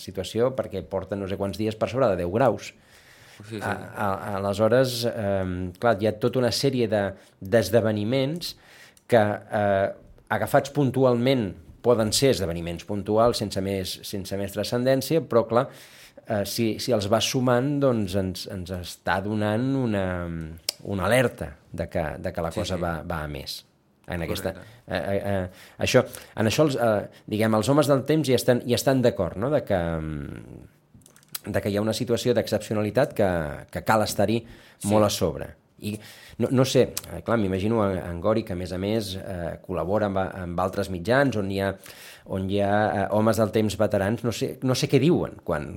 situació 0.01 0.53
perquè 0.57 0.83
porta 0.87 1.17
no 1.17 1.29
sé 1.29 1.39
quants 1.41 1.59
dies 1.59 1.77
per 1.79 1.91
sobre 1.91 2.09
de 2.13 2.23
10 2.25 2.33
graus. 2.35 2.73
Sí, 3.39 3.55
sí. 3.55 3.61
A, 3.63 3.73
a, 3.95 4.09
aleshores, 4.41 5.05
eh, 5.07 5.71
clar, 5.79 5.95
hi 6.01 6.09
ha 6.11 6.15
tota 6.19 6.41
una 6.41 6.51
sèrie 6.55 6.89
d'esdeveniments 6.91 8.55
de, 8.57 8.67
que 9.09 9.23
eh, 9.61 9.87
agafats 10.35 10.75
puntualment 10.75 11.53
poden 11.85 12.11
ser 12.13 12.35
esdeveniments 12.35 12.85
puntuals 12.89 13.41
sense 13.41 13.63
més, 13.65 13.95
sense 14.07 14.37
més 14.37 14.53
transcendència, 14.57 15.23
però 15.25 15.45
clar, 15.49 15.69
eh, 16.27 16.43
si, 16.49 16.75
si 16.83 16.93
els 16.97 17.09
vas 17.11 17.31
sumant, 17.31 17.77
doncs 17.83 18.19
ens, 18.21 18.45
ens 18.53 18.75
està 18.81 19.21
donant 19.25 19.71
una, 19.85 20.05
una 20.91 21.09
alerta 21.09 21.55
de 21.73 21.89
que, 21.89 22.05
de 22.19 22.35
que 22.35 22.45
la 22.45 22.53
cosa 22.53 22.75
sí, 22.75 22.77
sí. 22.77 22.85
Va, 22.85 22.99
va 23.07 23.23
a 23.25 23.33
més 23.33 23.63
en 24.09 24.25
aquesta, 24.25 24.55
eh, 24.87 24.99
eh, 24.99 25.21
eh, 25.33 25.77
això, 25.85 26.05
en 26.37 26.51
això 26.51 26.67
els, 26.67 26.79
eh, 26.81 27.23
diguem, 27.27 27.55
els 27.61 27.69
homes 27.69 27.91
del 27.91 28.05
temps 28.09 28.29
hi 28.29 28.37
estan, 28.39 28.63
hi 28.67 28.77
estan 28.79 29.03
d'acord, 29.05 29.37
no? 29.37 29.51
de, 29.53 29.63
que, 29.69 29.79
mm, 29.79 31.53
de 31.53 31.63
que 31.63 31.71
hi 31.71 31.79
ha 31.79 31.85
una 31.85 31.97
situació 31.97 32.35
d'excepcionalitat 32.35 33.15
que, 33.17 33.31
que 33.73 33.85
cal 33.85 34.05
estar-hi 34.07 34.43
sí. 34.43 34.89
molt 34.91 35.09
a 35.09 35.13
sobre. 35.13 35.53
I 35.79 35.93
no, 36.39 36.49
no 36.51 36.65
sé, 36.65 36.83
eh, 37.13 37.21
clar, 37.23 37.39
m'imagino 37.39 37.85
en 37.91 38.21
Gori, 38.21 38.43
que 38.47 38.55
a 38.55 38.59
més 38.59 38.73
a 38.75 38.79
més 38.83 39.13
eh, 39.19 39.59
col·labora 39.63 40.09
amb, 40.11 40.19
amb 40.23 40.61
altres 40.63 40.91
mitjans 40.91 41.39
on 41.39 41.51
hi 41.55 41.61
ha, 41.63 41.73
on 42.35 42.49
hi 42.51 42.61
ha 42.63 42.73
eh, 42.87 43.05
homes 43.15 43.39
del 43.39 43.53
temps 43.55 43.79
veterans, 43.79 44.25
no 44.27 44.35
sé, 44.35 44.53
no 44.67 44.75
sé 44.79 44.89
què 44.91 45.01
diuen 45.03 45.39
quan, 45.47 45.69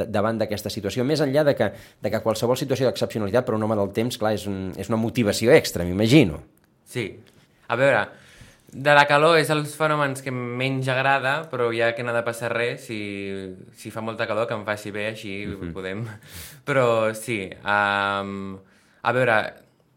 davant 0.00 0.40
d'aquesta 0.40 0.72
situació, 0.72 1.04
més 1.04 1.24
enllà 1.24 1.46
de 1.48 1.56
que, 1.56 1.70
de 2.04 2.12
que 2.12 2.22
qualsevol 2.24 2.60
situació 2.60 2.88
d'excepcionalitat 2.88 3.48
per 3.48 3.56
un 3.56 3.64
home 3.64 3.76
del 3.80 3.92
temps, 3.96 4.20
clar, 4.20 4.34
és, 4.36 4.44
un, 4.50 4.68
és 4.76 4.92
una 4.92 5.00
motivació 5.00 5.52
extra, 5.56 5.84
m'imagino. 5.88 6.42
Sí, 6.88 7.08
a 7.68 7.76
veure, 7.76 8.08
de 8.68 8.92
la 8.92 9.06
calor 9.08 9.38
és 9.40 9.48
els 9.48 9.72
fenòmens 9.78 10.20
que 10.24 10.32
menys 10.32 10.90
agrada, 10.92 11.38
però 11.48 11.70
ja 11.72 11.94
que 11.96 12.04
no 12.04 12.12
ha 12.12 12.18
de 12.18 12.24
passar 12.26 12.50
res, 12.52 12.84
si, 12.84 12.98
si 13.76 13.92
fa 13.92 14.02
molta 14.04 14.26
calor, 14.28 14.48
que 14.48 14.56
em 14.58 14.66
faci 14.66 14.92
bé, 14.92 15.06
així 15.14 15.46
mm 15.46 15.54
-hmm. 15.54 15.72
podem... 15.72 16.04
Però 16.68 17.14
sí, 17.14 17.48
um, 17.64 18.58
a 19.02 19.12
veure, 19.12 19.54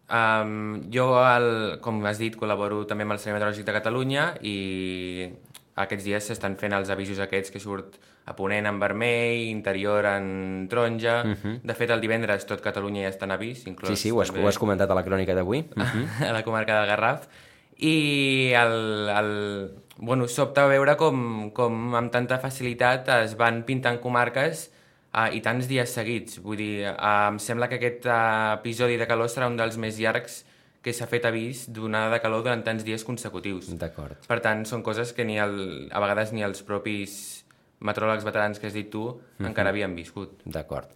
um, 0.07 0.89
jo, 0.89 1.19
el, 1.19 1.79
com 1.81 2.05
has 2.05 2.17
dit, 2.17 2.37
col·laboro 2.37 2.85
també 2.87 3.03
amb 3.03 3.11
el 3.11 3.19
Servei 3.19 3.39
Meteorològic 3.39 3.65
de 3.65 3.73
Catalunya 3.73 4.33
i 4.41 5.29
aquests 5.75 6.05
dies 6.05 6.23
s'estan 6.23 6.55
fent 6.55 6.73
els 6.73 6.89
avisos 6.89 7.19
aquests 7.19 7.51
que 7.51 7.59
surt 7.59 7.99
a 8.25 8.35
Ponent 8.35 8.65
en 8.65 8.79
vermell, 8.79 9.49
interior 9.49 10.05
en 10.05 10.67
taronja... 10.69 11.23
Uh 11.23 11.27
mhm. 11.27 11.37
-huh. 11.43 11.59
De 11.63 11.73
fet, 11.73 11.89
el 11.89 11.99
divendres 11.99 12.45
tot 12.45 12.61
Catalunya 12.61 13.01
ja 13.03 13.09
està 13.09 13.23
en 13.23 13.31
avís, 13.31 13.65
inclòs... 13.67 13.89
Sí, 13.89 13.95
sí, 13.95 14.11
ho 14.11 14.21
has, 14.21 14.27
també... 14.27 14.43
ho 14.43 14.47
has 14.47 14.57
comentat 14.57 14.89
a 14.89 14.95
la 14.95 15.03
crònica 15.03 15.35
d'avui. 15.35 15.59
Uh 15.75 15.83
-huh. 15.83 16.29
a 16.29 16.31
la 16.31 16.43
comarca 16.43 16.79
del 16.79 16.87
Garraf 16.87 17.27
i 17.81 18.53
el, 18.53 19.09
el, 19.09 19.31
bueno, 19.97 20.27
sobta 20.29 20.67
veure 20.69 20.93
com, 20.99 21.49
com 21.57 21.95
amb 21.97 22.13
tanta 22.13 22.37
facilitat 22.41 23.09
es 23.15 23.33
van 23.39 23.63
pintant 23.65 23.97
comarques 24.03 24.67
uh, 25.15 25.27
i 25.33 25.41
tants 25.41 25.69
dies 25.69 25.93
seguits. 25.97 26.39
Vull 26.45 26.61
dir, 26.61 26.71
uh, 26.91 27.31
em 27.31 27.41
sembla 27.41 27.69
que 27.71 27.79
aquest 27.81 28.05
uh, 28.05 28.59
episodi 28.59 28.99
de 29.01 29.09
calor 29.09 29.31
serà 29.33 29.49
un 29.49 29.57
dels 29.57 29.79
més 29.81 29.97
llargs 29.97 30.43
que 30.81 30.93
s'ha 30.93 31.07
fet 31.09 31.25
avís 31.29 31.67
d'onada 31.73 32.15
de 32.15 32.21
calor 32.21 32.45
durant 32.45 32.61
tants 32.65 32.85
dies 32.85 33.05
consecutius. 33.05 33.69
D'acord. 33.81 34.17
Per 34.29 34.39
tant, 34.45 34.63
són 34.69 34.85
coses 34.85 35.13
que 35.17 35.25
ni 35.25 35.37
el, 35.41 35.89
a 35.93 36.01
vegades 36.01 36.33
ni 36.33 36.45
els 36.45 36.61
propis 36.65 37.17
meteoròlegs 37.81 38.25
veterans 38.25 38.61
que 38.61 38.69
has 38.69 38.77
dit 38.77 38.89
tu 38.89 39.07
uh 39.07 39.13
-huh. 39.17 39.47
encara 39.49 39.69
havien 39.69 39.95
viscut. 39.95 40.41
D'acord. 40.45 40.89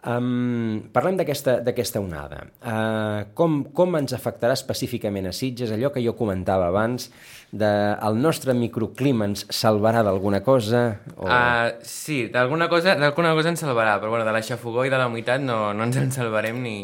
Um, 0.00 0.88
parlem 0.94 1.18
d'aquesta 1.18 2.00
onada. 2.00 2.46
Uh, 2.64 3.26
com, 3.36 3.58
com 3.76 3.98
ens 3.98 4.14
afectarà 4.16 4.54
específicament 4.56 5.28
a 5.28 5.32
Sitges 5.36 5.74
allò 5.74 5.90
que 5.92 6.00
jo 6.00 6.14
comentava 6.16 6.70
abans, 6.70 7.10
de 7.52 7.68
el 8.00 8.16
nostre 8.16 8.54
microclima 8.56 9.26
ens 9.28 9.44
salvarà 9.52 10.00
d'alguna 10.06 10.40
cosa? 10.46 10.84
O... 11.18 11.28
Uh, 11.28 11.76
sí, 11.84 12.22
d'alguna 12.32 12.70
cosa, 12.72 12.96
cosa 13.12 13.52
ens 13.52 13.60
salvarà, 13.60 13.98
però 14.00 14.14
bueno, 14.14 14.24
de 14.24 14.32
l'aixafogó 14.32 14.86
i 14.88 14.92
de 14.92 15.02
la 15.02 15.10
humitat 15.10 15.44
no, 15.44 15.74
no 15.76 15.84
ens 15.84 16.00
en 16.00 16.10
salvarem 16.16 16.62
ni... 16.64 16.78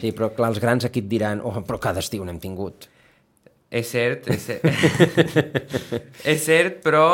Sí, 0.00 0.14
però 0.16 0.32
clar, 0.32 0.54
els 0.54 0.62
grans 0.62 0.88
aquí 0.88 1.04
et 1.04 1.12
diran 1.12 1.44
oh, 1.44 1.60
però 1.66 1.82
cada 1.90 2.00
estiu 2.00 2.24
n'hem 2.24 2.40
tingut. 2.40 2.88
És 3.72 3.88
cert, 3.88 4.26
és 4.28 4.42
cert. 4.44 4.64
és 6.32 6.42
cert, 6.44 6.82
però 6.84 7.06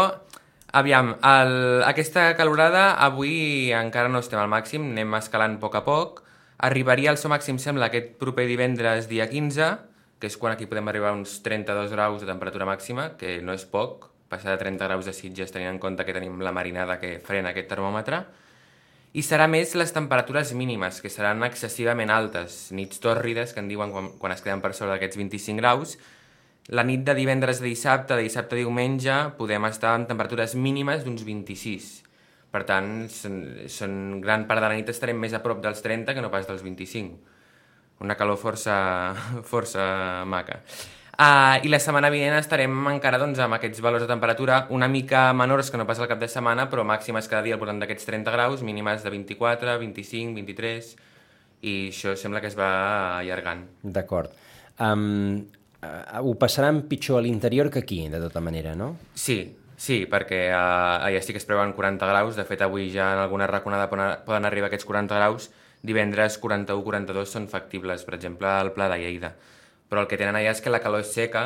Aviam, 0.79 1.17
el, 1.27 1.83
aquesta 1.83 2.29
calorada 2.39 2.93
avui 3.03 3.73
encara 3.75 4.07
no 4.13 4.21
estem 4.23 4.39
al 4.39 4.51
màxim, 4.53 4.85
anem 4.93 5.17
escalant 5.19 5.57
a 5.57 5.61
poc 5.65 5.75
a 5.75 5.81
poc. 5.83 6.21
Arribaria 6.69 7.11
al 7.11 7.19
seu 7.19 7.33
màxim, 7.33 7.57
sembla, 7.59 7.89
aquest 7.89 8.13
proper 8.21 8.45
divendres, 8.47 9.09
dia 9.11 9.27
15, 9.27 9.73
que 10.23 10.31
és 10.31 10.37
quan 10.39 10.55
aquí 10.55 10.69
podem 10.71 10.87
arribar 10.91 11.11
a 11.11 11.17
uns 11.17 11.41
32 11.43 11.91
graus 11.91 12.23
de 12.23 12.29
temperatura 12.31 12.69
màxima, 12.69 13.09
que 13.19 13.41
no 13.43 13.57
és 13.59 13.65
poc, 13.67 14.07
passar 14.31 14.55
de 14.55 14.61
30 14.63 14.87
graus 14.87 15.09
de 15.09 15.17
Sitges 15.17 15.51
tenint 15.51 15.73
en 15.73 15.81
compte 15.83 16.07
que 16.07 16.15
tenim 16.15 16.39
la 16.47 16.55
marinada 16.55 17.01
que 17.03 17.17
frena 17.27 17.51
aquest 17.51 17.73
termòmetre, 17.75 18.23
i 19.19 19.25
serà 19.27 19.49
més 19.51 19.75
les 19.75 19.91
temperatures 19.97 20.53
mínimes, 20.55 21.01
que 21.03 21.11
seran 21.11 21.43
excessivament 21.49 22.15
altes, 22.15 22.69
nits 22.71 23.03
tòrrides, 23.03 23.51
que 23.57 23.65
en 23.65 23.73
diuen 23.73 23.91
quan, 23.91 24.13
quan 24.21 24.37
es 24.37 24.47
queden 24.47 24.63
per 24.63 24.77
sobre 24.79 24.95
d'aquests 24.95 25.19
25 25.19 25.59
graus. 25.59 25.99
La 26.69 26.85
nit 26.85 27.01
de 27.01 27.15
divendres 27.17 27.63
a 27.63 27.65
dissabte, 27.65 28.13
de 28.13 28.27
dissabte 28.27 28.53
a 28.53 28.61
diumenge, 28.61 29.15
podem 29.39 29.65
estar 29.71 29.95
en 29.97 30.05
temperatures 30.11 30.53
mínimes 30.53 31.01
d'uns 31.07 31.25
26. 31.25 31.89
Per 32.53 32.61
tant, 32.69 32.91
són, 33.13 33.41
són 33.73 33.95
gran 34.21 34.45
part 34.49 34.61
de 34.61 34.69
la 34.69 34.77
nit 34.77 34.93
estarem 34.93 35.17
més 35.17 35.33
a 35.33 35.41
prop 35.45 35.63
dels 35.65 35.81
30 35.85 36.13
que 36.13 36.25
no 36.25 36.29
pas 36.33 36.45
dels 36.49 36.61
25. 36.65 37.17
Una 38.05 38.19
calor 38.21 38.37
força, 38.37 38.77
força 39.53 39.89
maca. 40.29 40.61
Uh, 41.19 41.59
I 41.67 41.73
la 41.73 41.81
setmana 41.83 42.13
vinent 42.15 42.37
estarem 42.37 42.75
encara 42.93 43.19
doncs, 43.19 43.41
amb 43.43 43.57
aquests 43.57 43.81
valors 43.83 44.05
de 44.05 44.13
temperatura 44.13 44.61
una 44.71 44.87
mica 44.93 45.33
menors 45.35 45.73
que 45.73 45.81
no 45.81 45.87
pas 45.89 45.99
el 45.99 46.07
cap 46.07 46.21
de 46.21 46.29
setmana, 46.31 46.69
però 46.71 46.85
màximes 46.87 47.27
cada 47.33 47.43
dia 47.49 47.57
al 47.57 47.63
voltant 47.65 47.81
d'aquests 47.81 48.07
30 48.13 48.35
graus, 48.37 48.63
mínimes 48.63 49.03
de 49.03 49.11
24, 49.17 49.81
25, 49.81 50.37
23, 50.37 50.93
i 51.65 51.79
això 51.89 52.13
sembla 52.13 52.45
que 52.45 52.53
es 52.53 52.61
va 52.61 52.71
allargant. 53.19 53.67
D'acord. 53.83 54.37
Um, 54.79 55.49
uh, 55.83 56.21
ho 56.23 56.35
passaran 56.41 56.83
pitjor 56.89 57.21
a 57.21 57.27
l'interior 57.27 57.71
que 57.71 57.83
aquí, 57.85 58.03
de 58.09 58.21
tota 58.21 58.41
manera, 58.41 58.75
no? 58.75 58.95
Sí, 59.15 59.41
sí, 59.77 60.05
perquè 60.11 60.49
uh, 60.53 61.05
allà 61.07 61.23
sí 61.23 61.37
que 61.37 61.43
es 61.43 61.49
preveuen 61.49 61.77
40 61.77 62.09
graus, 62.11 62.37
de 62.37 62.47
fet 62.49 62.63
avui 62.67 62.91
ja 62.95 63.13
en 63.15 63.23
alguna 63.27 63.47
raconada 63.51 63.91
poden 63.91 64.49
arribar 64.49 64.73
aquests 64.73 64.89
40 64.89 65.21
graus, 65.21 65.51
divendres 65.83 66.41
41-42 66.43 67.31
són 67.31 67.47
factibles, 67.47 68.03
per 68.03 68.19
exemple, 68.19 68.51
al 68.51 68.73
Pla 68.75 68.91
de 68.91 68.99
Lleida 69.05 69.37
però 69.89 70.05
el 70.05 70.11
que 70.11 70.21
tenen 70.21 70.37
allà 70.37 70.53
és 70.53 70.61
que 70.63 70.73
la 70.73 70.83
calor 70.85 71.03
és 71.03 71.13
seca, 71.17 71.45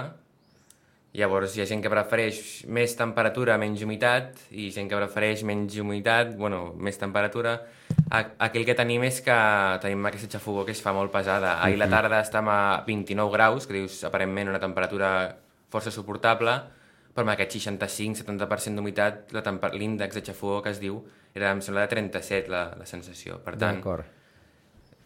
llavors 1.16 1.54
hi 1.54 1.62
ha 1.62 1.68
gent 1.68 1.82
que 1.84 1.92
prefereix 1.92 2.40
més 2.66 2.96
temperatura, 2.98 3.58
menys 3.60 3.84
humitat, 3.86 4.34
i 4.50 4.70
gent 4.74 4.90
que 4.90 4.98
prefereix 4.98 5.44
menys 5.46 5.78
humitat, 5.80 6.34
bueno, 6.38 6.72
més 6.74 6.98
temperatura. 6.98 7.60
Aquí 8.12 8.60
el 8.60 8.66
que 8.68 8.74
tenim 8.76 9.06
és 9.06 9.22
que 9.24 9.34
tenim 9.80 10.04
aquesta 10.04 10.28
xafogó 10.34 10.66
que 10.68 10.74
es 10.76 10.82
fa 10.84 10.92
molt 10.92 11.12
pesada. 11.14 11.54
Ahir 11.64 11.78
la 11.80 11.88
tarda 11.88 12.18
estem 12.20 12.48
a 12.52 12.84
29 12.84 13.32
graus, 13.32 13.66
que 13.66 13.78
dius 13.78 14.02
aparentment 14.04 14.50
una 14.52 14.60
temperatura 14.60 15.12
força 15.72 15.90
suportable, 15.94 16.58
però 17.14 17.24
amb 17.24 17.32
aquest 17.32 17.56
65-70% 17.56 18.76
d'humitat 18.76 19.32
l'índex 19.72 20.18
de 20.18 20.24
xafogó 20.28 20.60
que 20.60 20.74
es 20.74 20.80
diu 20.82 21.00
era, 21.32 21.54
em 21.54 21.62
sembla, 21.64 21.86
de 21.86 21.94
37 21.94 22.52
la, 22.52 22.66
la 22.76 22.88
sensació. 22.88 23.40
Per 23.40 23.56
tant, 23.56 23.80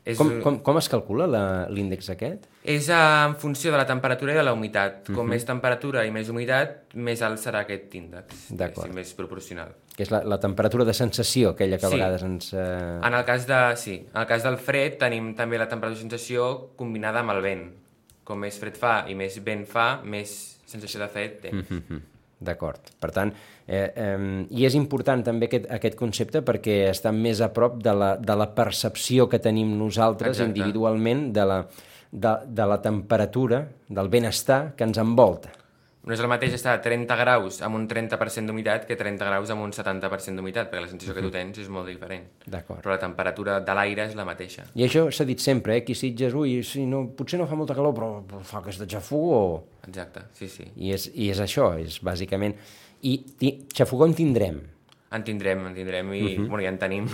és... 0.06 0.14
Com, 0.14 0.28
com, 0.42 0.58
com 0.62 0.76
es 0.78 0.86
calcula 0.90 1.26
l'índex 1.72 2.12
aquest? 2.12 2.44
És 2.62 2.86
en 2.94 3.34
funció 3.42 3.72
de 3.74 3.80
la 3.80 3.86
temperatura 3.88 4.36
i 4.36 4.38
de 4.38 4.44
la 4.46 4.52
humitat. 4.54 5.00
Com 5.08 5.14
uh 5.14 5.18
mhm. 5.18 5.26
-huh. 5.26 5.30
més 5.34 5.44
temperatura 5.44 6.04
i 6.06 6.12
més 6.14 6.28
humitat, 6.30 6.94
més 6.94 7.22
alt 7.22 7.38
serà 7.42 7.64
aquest 7.64 7.94
índex. 7.94 8.46
D'acord. 8.50 8.94
Més 8.94 9.12
proporcional. 9.14 9.74
Que 9.96 10.04
és 10.04 10.10
la, 10.10 10.22
la 10.22 10.38
temperatura 10.38 10.84
de 10.84 10.94
sensació, 10.94 11.50
aquella 11.50 11.78
que 11.78 11.86
a 11.86 11.88
sí. 11.88 11.96
vegades 11.96 12.22
ens... 12.22 12.52
Eh... 12.52 13.00
En 13.02 13.14
el 13.14 13.24
cas 13.24 13.46
de, 13.46 13.76
sí, 13.76 14.06
en 14.14 14.20
el 14.20 14.26
cas 14.26 14.42
del 14.42 14.58
fred 14.58 14.98
tenim 14.98 15.34
també 15.34 15.58
la 15.58 15.68
temperatura 15.68 16.02
de 16.02 16.08
sensació 16.08 16.70
combinada 16.76 17.20
amb 17.20 17.30
el 17.30 17.42
vent. 17.42 17.72
Com 18.22 18.38
més 18.38 18.58
fred 18.58 18.76
fa 18.76 19.06
i 19.08 19.14
més 19.14 19.42
vent 19.42 19.66
fa, 19.66 20.02
més 20.04 20.58
sensació 20.66 21.00
de 21.00 21.08
fred 21.08 21.40
tens. 21.40 21.70
Uh 21.70 21.80
-huh. 21.88 22.00
D'acord. 22.38 22.80
Per 23.00 23.10
tant, 23.10 23.32
eh, 23.66 23.92
eh, 23.94 24.46
i 24.50 24.64
és 24.66 24.78
important 24.78 25.24
també 25.26 25.50
aquest, 25.50 25.68
aquest 25.78 25.98
concepte 25.98 26.42
perquè 26.46 26.86
està 26.92 27.12
més 27.12 27.42
a 27.42 27.50
prop 27.52 27.80
de 27.82 27.94
la, 27.94 28.14
de 28.16 28.38
la 28.38 28.48
percepció 28.54 29.28
que 29.28 29.42
tenim 29.42 29.76
nosaltres 29.78 30.36
Exacte. 30.36 30.52
individualment 30.52 31.28
de 31.34 31.44
la, 31.44 31.60
de, 32.10 32.34
de 32.46 32.66
la 32.66 32.80
temperatura, 32.82 33.66
del 33.88 34.08
benestar 34.08 34.74
que 34.76 34.84
ens 34.86 34.98
envolta. 35.02 35.52
No 36.06 36.14
és 36.14 36.20
el 36.22 36.28
mateix 36.30 36.52
estar 36.54 36.76
a 36.76 36.78
30 36.78 37.16
graus 37.18 37.56
amb 37.66 37.74
un 37.74 37.88
30% 37.90 38.46
d'humitat 38.46 38.84
que 38.86 38.94
30 38.94 39.26
graus 39.26 39.50
amb 39.50 39.64
un 39.64 39.72
70% 39.74 40.38
d'humitat, 40.38 40.68
perquè 40.70 40.84
la 40.84 40.90
sensació 40.92 41.16
que 41.16 41.24
tu 41.24 41.32
tens 41.34 41.58
és 41.58 41.66
molt 41.66 41.90
diferent. 41.90 42.28
D'acord. 42.46 42.78
Però 42.84 42.92
la 42.92 43.00
temperatura 43.02 43.56
de 43.58 43.74
l'aire 43.74 44.04
és 44.06 44.14
la 44.14 44.22
mateixa. 44.28 44.68
I 44.78 44.86
això 44.86 45.08
s'ha 45.10 45.26
dit 45.26 45.42
sempre, 45.42 45.80
eh? 45.80 45.82
Qui 45.82 45.98
Sitges, 45.98 46.36
ui, 46.38 46.60
sí, 46.62 46.84
no, 46.86 47.08
potser 47.18 47.40
no 47.42 47.48
fa 47.50 47.58
molta 47.58 47.74
calor, 47.74 47.96
però 47.98 48.40
fa 48.46 48.60
aquesta 48.62 48.86
xafogó. 48.86 49.40
Exacte, 49.88 50.28
sí, 50.38 50.46
sí. 50.46 50.70
I 50.78 50.94
és, 50.94 51.10
I 51.10 51.32
és 51.34 51.42
això, 51.42 51.72
és 51.82 51.98
bàsicament... 52.06 52.54
I 53.02 53.24
xafogó 53.74 54.06
en 54.06 54.14
tindrem, 54.14 54.60
en 55.10 55.24
tindrem, 55.24 55.66
en 55.66 55.74
tindrem, 55.74 56.14
i 56.14 56.20
uh 56.20 56.24
mhm. 56.24 56.44
-huh. 56.44 56.48
bueno, 56.48 56.62
ja 56.62 56.68
en 56.68 56.78
tenim. 56.78 57.06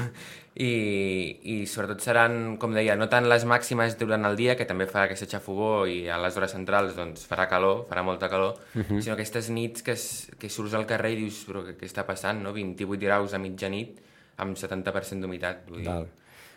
I, 0.54 1.40
I 1.42 1.66
sobretot 1.66 2.00
seran, 2.00 2.58
com 2.58 2.74
deia, 2.74 2.94
no 2.94 3.08
tant 3.08 3.26
les 3.28 3.44
màximes 3.46 3.96
durant 3.98 4.24
el 4.24 4.36
dia, 4.36 4.54
que 4.54 4.66
també 4.66 4.86
fa 4.86 5.04
aquesta 5.04 5.26
xafogó, 5.26 5.86
i 5.86 6.08
a 6.08 6.18
les 6.18 6.36
hores 6.36 6.52
centrals 6.52 6.94
doncs, 6.94 7.26
farà 7.26 7.48
calor, 7.48 7.86
farà 7.88 8.02
molta 8.02 8.28
calor, 8.28 8.58
uh 8.74 8.78
mhm. 8.78 8.84
-huh. 8.84 9.00
sinó 9.00 9.14
aquestes 9.14 9.48
nits 9.50 9.82
que, 9.82 9.92
es, 9.92 10.30
que 10.38 10.48
surts 10.48 10.74
al 10.74 10.86
carrer 10.86 11.12
i 11.12 11.16
dius, 11.16 11.46
però 11.48 11.64
què, 11.64 11.76
què 11.76 11.86
està 11.86 12.04
passant, 12.04 12.42
no? 12.42 12.52
28 12.52 13.06
graus 13.06 13.32
a 13.32 13.38
mitjanit 13.38 13.98
amb 14.36 14.56
70% 14.56 15.20
d'humitat. 15.20 15.56
Val. 15.84 16.08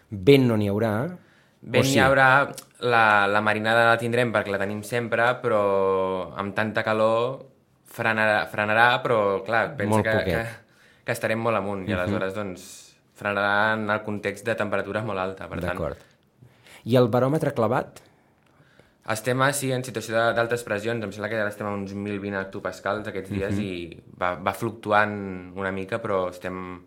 Vent 0.10 0.48
no 0.48 0.58
n'hi 0.58 0.67
haurà, 0.67 1.17
Vent 1.62 1.86
sí? 1.86 1.94
n'hi 1.94 2.00
haurà, 2.00 2.53
la, 2.79 3.27
la 3.27 3.41
marinada 3.41 3.86
la 3.89 3.98
tindrem 3.98 4.32
perquè 4.32 4.51
la 4.51 4.58
tenim 4.58 4.84
sempre, 4.84 5.24
però 5.41 6.34
amb 6.36 6.53
tanta 6.53 6.84
calor 6.84 7.54
frenarà, 7.95 8.39
frenarà 8.51 8.87
però 9.03 9.19
clar, 9.45 9.67
pensa 9.79 10.01
que, 10.03 10.17
que, 10.27 10.41
que 11.05 11.15
estarem 11.15 11.39
molt 11.41 11.61
amunt 11.61 11.85
i 11.85 11.93
mhm. 11.93 11.99
aleshores 11.99 12.35
doncs 12.35 12.65
frenaran 13.15 13.87
el 13.89 14.01
context 14.03 14.45
de 14.45 14.57
temperatura 14.59 15.03
molt 15.05 15.21
alta, 15.23 15.47
per 15.47 15.61
tant. 15.63 16.03
I 16.85 16.97
el 16.99 17.07
baròmetre 17.09 17.55
clavat? 17.55 18.01
Estem, 19.13 19.41
sí, 19.53 19.69
en 19.69 19.83
situació 19.85 20.17
d'altes 20.33 20.63
pressions. 20.65 21.03
Em 21.05 21.11
sembla 21.13 21.29
que 21.29 21.37
ara 21.37 21.51
estem 21.53 21.67
a 21.69 21.73
uns 21.77 21.93
1.020 21.93 22.39
hectopascals 22.39 23.07
aquests 23.11 23.29
dies 23.29 23.53
mm 23.53 23.59
-hmm. 23.59 23.63
i 23.63 24.17
va, 24.19 24.33
va 24.35 24.53
fluctuant 24.53 25.53
una 25.55 25.71
mica, 25.71 26.01
però 26.01 26.29
estem 26.29 26.81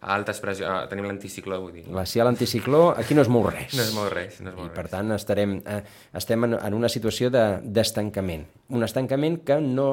a 0.00 0.14
altes 0.14 0.40
pressions. 0.40 0.88
Tenim 0.88 1.08
l'anticicló, 1.08 1.60
vull 1.60 1.72
dir. 1.72 1.84
La, 1.88 2.04
ha 2.04 2.24
l'anticicló, 2.24 2.94
aquí 2.96 3.14
no 3.14 3.22
es 3.22 3.28
mou 3.28 3.46
res. 3.48 3.74
No 3.74 3.82
es 3.82 3.92
mou 3.92 4.08
res. 4.08 4.40
No 4.40 4.50
es 4.50 4.56
mou 4.56 4.66
I, 4.66 4.68
res. 4.68 4.76
per 4.76 4.88
tant, 4.88 5.10
estarem, 5.12 5.62
eh, 5.66 5.82
estem 6.12 6.44
en, 6.44 6.54
en 6.54 6.74
una 6.74 6.88
situació 6.88 7.30
d'estancament. 7.30 8.44
De, 8.46 8.76
un 8.76 8.84
estancament 8.84 9.42
que 9.44 9.60
no, 9.60 9.88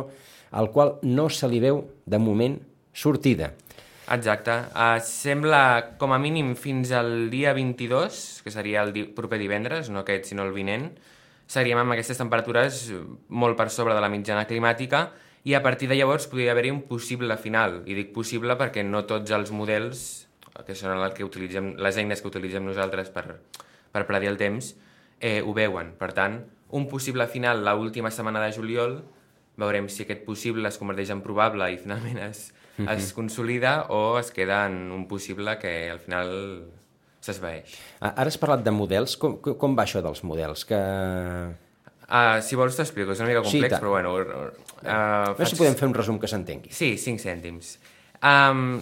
al 0.51 0.71
qual 0.71 0.97
no 1.01 1.29
se 1.31 1.47
li 1.47 1.59
veu, 1.63 1.85
de 2.05 2.19
moment, 2.19 2.59
sortida. 2.93 3.53
Exacte. 4.11 4.51
Uh, 4.75 4.99
sembla, 5.07 5.95
com 5.97 6.11
a 6.11 6.19
mínim, 6.19 6.53
fins 6.59 6.91
al 6.91 7.29
dia 7.31 7.53
22, 7.55 8.41
que 8.43 8.51
seria 8.51 8.83
el 8.83 8.91
di 8.91 9.05
proper 9.15 9.39
divendres, 9.39 9.89
no 9.89 10.03
aquest, 10.03 10.27
sinó 10.31 10.43
el 10.43 10.51
vinent, 10.55 10.89
seríem 11.51 11.79
amb 11.79 11.95
aquestes 11.95 12.19
temperatures 12.19 12.89
molt 13.29 13.57
per 13.59 13.69
sobre 13.71 13.95
de 13.95 14.03
la 14.03 14.11
mitjana 14.11 14.47
climàtica 14.47 15.09
i 15.43 15.55
a 15.55 15.61
partir 15.63 15.89
de 15.89 15.97
llavors 15.97 16.27
podria 16.31 16.53
haver-hi 16.53 16.71
un 16.71 16.83
possible 16.87 17.35
final. 17.39 17.81
I 17.87 17.95
dic 17.97 18.11
possible 18.15 18.55
perquè 18.59 18.83
no 18.87 19.05
tots 19.09 19.31
els 19.35 19.51
models, 19.55 20.03
que 20.67 20.75
són 20.75 20.93
el 20.97 21.15
que 21.15 21.25
utilitzem, 21.25 21.73
les 21.81 21.97
eines 21.97 22.21
que 22.21 22.29
utilitzem 22.29 22.67
nosaltres 22.67 23.09
per, 23.15 23.39
per 23.91 24.05
predir 24.09 24.29
el 24.31 24.37
temps, 24.39 24.73
eh, 25.19 25.39
ho 25.41 25.55
veuen. 25.55 25.95
Per 25.99 26.11
tant, 26.17 26.41
un 26.77 26.87
possible 26.91 27.27
final 27.27 27.63
l 27.63 27.73
última 27.79 28.11
setmana 28.11 28.43
de 28.43 28.53
juliol, 28.55 28.99
veurem 29.59 29.89
si 29.89 30.03
aquest 30.05 30.23
possible 30.25 30.67
es 30.69 30.77
converteix 30.79 31.11
en 31.11 31.21
probable 31.25 31.67
i 31.73 31.77
finalment 31.81 32.19
es, 32.29 32.51
-huh. 32.77 32.97
es 32.97 33.13
consolida 33.13 33.85
o 33.89 34.19
es 34.19 34.31
queda 34.31 34.65
en 34.65 34.91
un 34.91 35.07
possible 35.07 35.57
que 35.59 35.89
al 35.89 35.99
final 35.99 36.29
s'esvaeix. 37.21 37.75
Ara 37.99 38.27
has 38.27 38.37
parlat 38.41 38.63
de 38.65 38.73
models. 38.73 39.17
Com, 39.21 39.37
com 39.41 39.75
va 39.77 39.85
això 39.85 40.01
dels 40.03 40.23
models? 40.27 40.65
Que... 40.69 40.79
Uh, 42.11 42.41
si 42.43 42.57
vols 42.59 42.75
t'explico, 42.75 43.13
és 43.13 43.21
una 43.23 43.29
mica 43.29 43.43
complex, 43.45 43.71
sí, 43.71 43.79
però 43.79 43.93
bueno... 43.93 44.15
Uh, 44.17 44.49
uh, 44.81 45.35
faig... 45.37 45.51
si 45.53 45.59
podem 45.59 45.77
fer 45.79 45.87
un 45.87 45.95
resum 45.95 46.17
que 46.19 46.27
s'entengui. 46.27 46.73
Sí, 46.75 46.95
5 46.99 47.23
cèntims. 47.23 47.77
Um, 48.19 48.81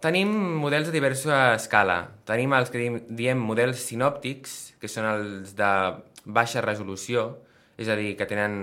tenim 0.00 0.32
models 0.62 0.88
de 0.88 0.94
diversa 0.94 1.42
escala. 1.58 1.98
Tenim 2.28 2.54
els 2.56 2.72
que 2.72 2.86
diem 3.10 3.42
models 3.42 3.84
sinòptics, 3.90 4.78
que 4.80 4.88
són 4.88 5.10
els 5.10 5.52
de 5.58 5.72
baixa 6.24 6.64
resolució, 6.64 7.34
és 7.76 7.90
a 7.90 7.98
dir, 7.98 8.14
que 8.16 8.24
tenen 8.30 8.62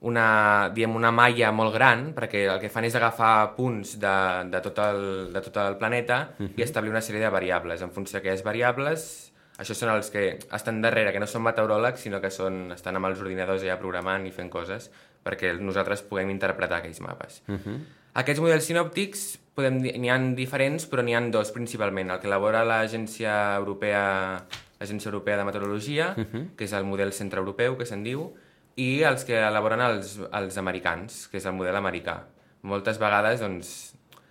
una, 0.00 0.70
diem, 0.74 0.94
una 0.96 1.10
malla 1.12 1.50
molt 1.52 1.74
gran, 1.74 2.06
perquè 2.16 2.46
el 2.48 2.60
que 2.62 2.70
fan 2.72 2.86
és 2.88 2.94
agafar 2.96 3.52
punts 3.56 3.98
de, 4.00 4.14
de, 4.48 4.60
tot, 4.64 4.78
el, 4.86 5.02
de 5.34 5.42
tot 5.44 5.58
el 5.60 5.76
planeta 5.76 6.30
uh 6.38 6.46
-huh. 6.46 6.52
i 6.56 6.62
establir 6.62 6.90
una 6.90 7.02
sèrie 7.04 7.20
de 7.20 7.28
variables. 7.28 7.82
En 7.82 7.90
funció 7.90 8.18
d'aquelles 8.18 8.42
variables, 8.42 9.32
això 9.58 9.74
són 9.74 9.90
els 9.90 10.10
que 10.10 10.38
estan 10.52 10.80
darrere, 10.80 11.12
que 11.12 11.20
no 11.20 11.26
són 11.26 11.42
meteoròlegs, 11.42 12.00
sinó 12.00 12.20
que 12.20 12.30
són, 12.30 12.72
estan 12.72 12.96
amb 12.96 13.06
els 13.06 13.20
ordinadors 13.20 13.62
ja 13.62 13.78
programant 13.78 14.26
i 14.26 14.30
fent 14.30 14.50
coses 14.50 14.90
perquè 15.22 15.52
nosaltres 15.60 16.02
puguem 16.02 16.30
interpretar 16.30 16.78
aquells 16.78 17.00
mapes. 17.00 17.42
Uh 17.46 17.54
-huh. 17.54 17.78
Aquests 18.14 18.40
models 18.40 18.64
sinòptics 18.64 19.38
n'hi 19.56 20.08
han 20.08 20.34
diferents, 20.34 20.90
però 20.90 21.02
n'hi 21.02 21.14
han 21.14 21.30
dos 21.30 21.52
principalment. 21.52 22.10
El 22.10 22.18
que 22.20 22.26
elabora 22.26 22.64
l'Agència 22.64 23.56
Europea 23.56 24.46
l'Agència 24.80 25.10
Europea 25.10 25.36
de 25.36 25.44
Meteorologia, 25.44 26.14
uh 26.16 26.24
-huh. 26.24 26.46
que 26.56 26.64
és 26.64 26.72
el 26.72 26.84
model 26.84 27.12
centre-europeu, 27.12 27.76
que 27.76 27.84
se'n 27.84 28.02
diu, 28.02 28.34
i 28.76 29.02
els 29.06 29.24
que 29.28 29.38
elaboren 29.38 29.82
els, 29.84 30.18
els 30.32 30.58
americans, 30.60 31.26
que 31.30 31.40
és 31.40 31.46
el 31.46 31.56
model 31.56 31.76
americà. 31.80 32.20
Moltes 32.62 33.00
vegades 33.00 33.40
doncs, 33.42 33.72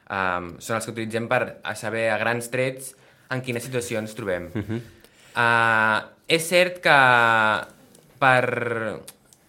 um, 0.08 0.54
són 0.62 0.78
els 0.78 0.88
que 0.88 0.94
utilitzem 0.94 1.28
per 1.32 1.42
a 1.64 1.76
saber 1.76 2.10
a 2.14 2.18
grans 2.22 2.50
trets 2.54 2.94
en 3.30 3.44
quina 3.46 3.62
situació 3.62 4.00
ens 4.00 4.16
trobem. 4.18 4.50
Uh 4.54 4.64
-huh. 4.64 4.82
Uh, 5.40 6.00
és 6.28 6.48
cert 6.48 6.80
que 6.82 6.98
per, 8.20 8.46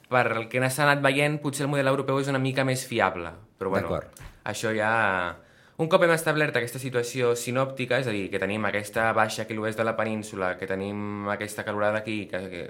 per 0.09 0.27
el 0.37 0.49
que 0.49 0.71
s'ha 0.71 0.85
anat 0.87 1.03
veient, 1.03 1.41
potser 1.43 1.65
el 1.65 1.71
model 1.71 1.89
europeu 1.89 2.21
és 2.21 2.29
una 2.29 2.39
mica 2.39 2.65
més 2.65 2.87
fiable. 2.87 3.31
Però 3.59 3.71
bueno, 3.71 4.01
això 4.45 4.75
ja... 4.77 5.37
Un 5.81 5.89
cop 5.89 6.03
hem 6.05 6.11
establert 6.13 6.59
aquesta 6.59 6.77
situació 6.77 7.31
sinòptica, 7.41 8.03
és 8.03 8.09
a 8.11 8.13
dir, 8.13 8.27
que 8.29 8.39
tenim 8.43 8.67
aquesta 8.69 9.07
baixa 9.17 9.47
que 9.49 9.55
l'oest 9.57 9.79
de 9.81 9.87
la 9.89 9.95
península, 9.97 10.51
que 10.61 10.67
tenim 10.69 11.25
aquesta 11.33 11.65
calorada 11.65 12.03
aquí, 12.03 12.27
que, 12.29 12.41
que, 12.53 12.65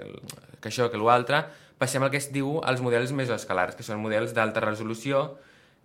que 0.63 0.69
això, 0.69 0.87
que 0.93 1.01
l'altre, 1.01 1.41
passem 1.81 2.05
al 2.05 2.13
que 2.13 2.21
es 2.21 2.29
diu 2.31 2.61
els 2.63 2.79
models 2.79 3.11
mesoescalars, 3.11 3.75
que 3.75 3.83
són 3.83 3.99
models 3.99 4.31
d'alta 4.37 4.63
resolució, 4.63 5.25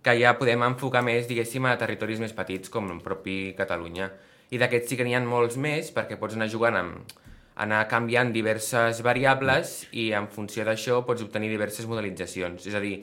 que 0.07 0.15
ja 0.15 0.37
podem 0.39 0.63
enfocar 0.69 1.03
més, 1.03 1.27
diguéssim, 1.27 1.67
a 1.67 1.75
territoris 1.75 2.23
més 2.23 2.31
petits, 2.37 2.71
com 2.71 2.87
el 2.95 3.03
propi 3.03 3.51
Catalunya. 3.59 4.07
I 4.55 4.63
d'aquests 4.63 4.93
sí 4.93 4.95
que 4.95 5.03
n'hi 5.03 5.19
ha 5.19 5.25
molts 5.27 5.59
més, 5.59 5.91
perquè 5.91 6.15
pots 6.15 6.39
anar 6.39 6.47
jugant 6.53 6.79
amb, 6.79 7.15
anar 7.59 7.83
canviant 7.91 8.31
diverses 8.31 9.03
variables 9.03 9.81
i 9.91 10.13
en 10.15 10.31
funció 10.31 10.63
d'això 10.63 11.01
pots 11.03 11.27
obtenir 11.27 11.51
diverses 11.51 11.91
modelitzacions. 11.91 12.71
És 12.71 12.79
a 12.79 12.79
dir, 12.79 13.01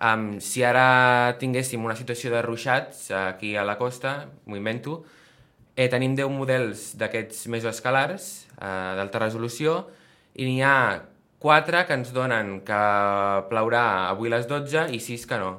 um, 0.00 0.40
si 0.40 0.64
ara 0.64 1.36
tinguéssim 1.40 1.84
una 1.84 1.96
situació 1.98 2.32
de 2.34 2.42
ruixats 2.42 3.10
aquí 3.14 3.54
a 3.56 3.64
la 3.66 3.76
costa, 3.78 4.24
m'ho 4.46 4.58
invento, 4.58 5.02
eh, 5.76 5.88
tenim 5.90 6.14
10 6.16 6.30
models 6.30 6.86
d'aquests 6.98 7.46
mesoescalars 7.50 8.30
eh, 8.60 8.92
d'alta 8.98 9.22
resolució 9.22 9.82
i 10.34 10.46
n'hi 10.46 10.62
ha 10.62 11.02
4 11.44 11.84
que 11.86 11.98
ens 11.98 12.10
donen 12.16 12.60
que 12.64 12.80
plourà 13.50 13.84
avui 14.08 14.30
a 14.30 14.38
les 14.38 14.48
12 14.48 14.88
i 14.96 15.00
6 15.02 15.26
que 15.28 15.38
no. 15.42 15.52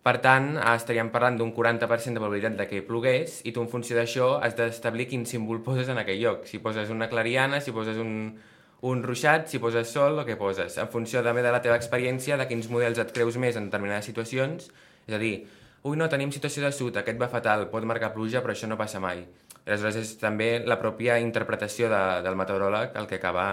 Per 0.00 0.16
tant, 0.24 0.54
estaríem 0.74 1.10
parlant 1.12 1.36
d'un 1.36 1.50
40% 1.52 2.16
de 2.16 2.20
probabilitat 2.20 2.56
de 2.56 2.66
que 2.68 2.80
plogués 2.84 3.40
i 3.44 3.52
tu 3.52 3.60
en 3.64 3.68
funció 3.68 3.96
d'això 3.98 4.30
has 4.40 4.56
d'establir 4.56 5.06
quin 5.10 5.26
símbol 5.28 5.60
poses 5.64 5.88
en 5.92 6.00
aquell 6.00 6.20
lloc. 6.22 6.46
Si 6.48 6.58
poses 6.58 6.92
una 6.92 7.08
clariana, 7.08 7.60
si 7.60 7.72
poses 7.76 8.00
un, 8.00 8.38
un 8.82 9.02
ruixat, 9.04 9.48
si 9.50 9.60
poses 9.60 9.90
sol 9.92 10.18
o 10.22 10.24
què 10.24 10.36
poses. 10.40 10.78
En 10.80 10.88
funció 10.92 11.22
també 11.24 11.42
de 11.44 11.52
la 11.52 11.60
teva 11.64 11.76
experiència, 11.76 12.38
de 12.40 12.46
quins 12.48 12.70
models 12.72 13.00
et 13.02 13.12
creus 13.12 13.36
més 13.36 13.58
en 13.60 13.68
determinades 13.68 14.08
situacions. 14.08 14.70
És 15.06 15.16
a 15.16 15.20
dir, 15.20 15.34
ui 15.84 16.00
no, 16.00 16.08
tenim 16.08 16.32
situació 16.32 16.64
de 16.64 16.72
sud, 16.72 16.96
aquest 16.96 17.20
va 17.20 17.28
fatal, 17.32 17.68
pot 17.72 17.84
marcar 17.88 18.14
pluja, 18.14 18.40
però 18.40 18.56
això 18.56 18.70
no 18.70 18.80
passa 18.80 19.02
mai. 19.02 19.26
Aleshores 19.66 20.00
és 20.00 20.16
també 20.20 20.50
la 20.64 20.80
pròpia 20.80 21.18
interpretació 21.20 21.90
de, 21.92 22.02
del 22.24 22.38
meteoròleg 22.40 22.96
el 22.96 23.06
que 23.10 23.20
acaba 23.20 23.46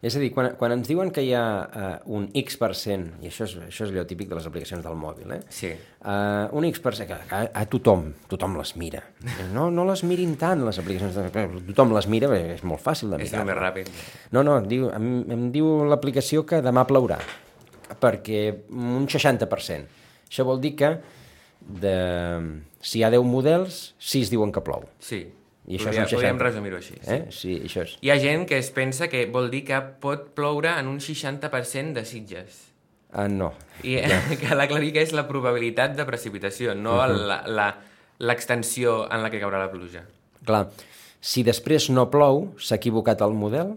És 0.00 0.14
a 0.16 0.20
dir, 0.22 0.30
quan, 0.32 0.54
quan 0.56 0.72
ens 0.72 0.88
diuen 0.88 1.10
que 1.12 1.20
hi 1.20 1.34
ha 1.36 1.42
uh, 1.68 1.88
un 2.16 2.22
X%, 2.40 3.18
i 3.20 3.28
això 3.28 3.44
és, 3.44 3.52
això 3.66 3.84
és 3.84 3.90
allò 3.92 4.06
típic 4.08 4.30
de 4.30 4.38
les 4.38 4.46
aplicacions 4.48 4.80
del 4.84 4.96
mòbil, 4.96 5.34
eh? 5.36 5.40
Sí. 5.52 5.74
Uh, 6.00 6.46
un 6.56 6.64
X%, 6.70 7.04
que 7.04 7.18
a, 7.36 7.40
a 7.60 7.64
tothom, 7.68 8.06
tothom 8.30 8.56
les 8.56 8.72
mira. 8.80 9.02
No, 9.52 9.66
no 9.68 9.84
les 9.90 10.00
mirin 10.08 10.32
tant, 10.40 10.64
les 10.64 10.80
aplicacions, 10.80 11.18
de... 11.20 11.44
tothom 11.68 11.92
les 11.92 12.08
mira, 12.08 12.30
perquè 12.32 12.56
és 12.56 12.64
molt 12.64 12.80
fàcil 12.80 13.12
de 13.12 13.20
És 13.20 13.28
mirar. 13.28 13.42
el 13.44 13.50
més 13.50 13.60
ràpid. 13.60 13.90
No, 14.32 14.44
no, 14.46 14.56
diu, 14.64 14.88
em, 14.96 15.10
em 15.36 15.44
diu 15.52 15.68
l'aplicació 15.90 16.46
que 16.48 16.62
demà 16.64 16.86
plourà, 16.88 17.20
perquè 18.00 18.46
un 18.72 19.04
60%. 19.04 20.00
Això 20.30 20.48
vol 20.48 20.62
dir 20.64 20.72
que 20.80 20.94
de, 21.60 21.94
si 22.80 23.02
hi 23.02 23.04
ha 23.04 23.12
10 23.12 23.28
models, 23.28 23.82
6 24.00 24.32
diuen 24.32 24.52
que 24.54 24.64
plou. 24.64 24.88
Sí. 25.04 25.26
I 25.66 25.76
això 25.76 25.90
Podria, 25.90 26.04
és 26.06 26.06
un 26.06 26.08
60. 26.08 26.16
podríem 26.16 26.38
resumir-ho 26.40 26.76
així. 26.80 26.94
Sí. 26.96 27.12
Eh? 27.14 27.20
Sí, 27.30 27.56
això 27.68 27.84
és. 27.84 27.96
Hi 28.00 28.10
ha 28.10 28.18
gent 28.18 28.46
que 28.48 28.58
es 28.58 28.70
pensa 28.74 29.08
que 29.08 29.26
vol 29.26 29.50
dir 29.52 29.64
que 29.68 29.80
pot 30.02 30.30
ploure 30.34 30.72
en 30.78 30.88
un 30.88 30.98
60% 31.00 31.92
de 31.94 32.04
sitges. 32.08 32.66
Ah, 33.12 33.28
no. 33.28 33.52
I 33.82 33.98
cal 34.42 34.60
aclarir 34.60 34.92
que 34.94 35.02
és 35.02 35.12
la 35.12 35.26
probabilitat 35.28 35.96
de 35.98 36.06
precipitació, 36.06 36.74
no 36.74 36.96
uh 36.96 37.04
-huh. 37.04 37.44
la- 37.46 37.76
l'extensió 38.18 39.10
en 39.12 39.22
la 39.22 39.30
que 39.30 39.40
caurà 39.40 39.58
la 39.58 39.70
pluja. 39.70 40.04
Clar, 40.44 40.68
si 41.20 41.42
després 41.42 41.90
no 41.90 42.10
plou, 42.10 42.54
s'ha 42.58 42.76
equivocat 42.76 43.20
el 43.20 43.32
model? 43.32 43.76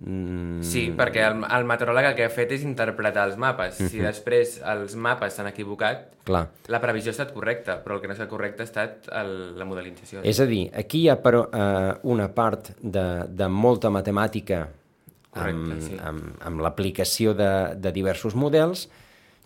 Mm, 0.00 0.62
Sí, 0.64 0.86
perquè 0.96 1.26
el, 1.28 1.42
el 1.44 1.66
meteoròleg 1.68 2.10
el 2.10 2.14
que 2.16 2.24
ha 2.24 2.32
fet 2.32 2.54
és 2.56 2.64
interpretar 2.64 3.26
els 3.28 3.36
mapes. 3.40 3.76
Si 3.92 4.00
després 4.00 4.56
els 4.72 4.94
mapes 4.96 5.36
s'han 5.36 5.50
equivocat, 5.50 6.06
clar. 6.24 6.46
la 6.72 6.80
previsió 6.80 7.12
ha 7.12 7.16
estat 7.16 7.34
correcta, 7.36 7.76
però 7.84 7.96
el 7.98 8.02
que 8.02 8.08
no 8.08 8.14
ha 8.14 8.18
estat 8.18 8.30
correcte 8.32 8.64
ha 8.64 8.68
estat 8.68 9.10
el, 9.20 9.34
la 9.60 9.68
modelització. 9.68 10.24
És 10.24 10.40
a 10.40 10.48
dir, 10.48 10.66
aquí 10.76 11.04
hi 11.04 11.10
ha 11.12 11.18
però, 11.20 11.44
eh, 11.52 11.92
una 12.08 12.30
part 12.32 12.72
de, 12.80 13.06
de 13.28 13.48
molta 13.52 13.92
matemàtica 13.92 14.66
Correcte, 15.30 15.76
amb, 15.76 15.84
sí. 15.84 15.98
amb, 16.02 16.42
amb 16.48 16.64
l'aplicació 16.64 17.36
de, 17.38 17.52
de 17.76 17.92
diversos 17.94 18.34
models, 18.34 18.88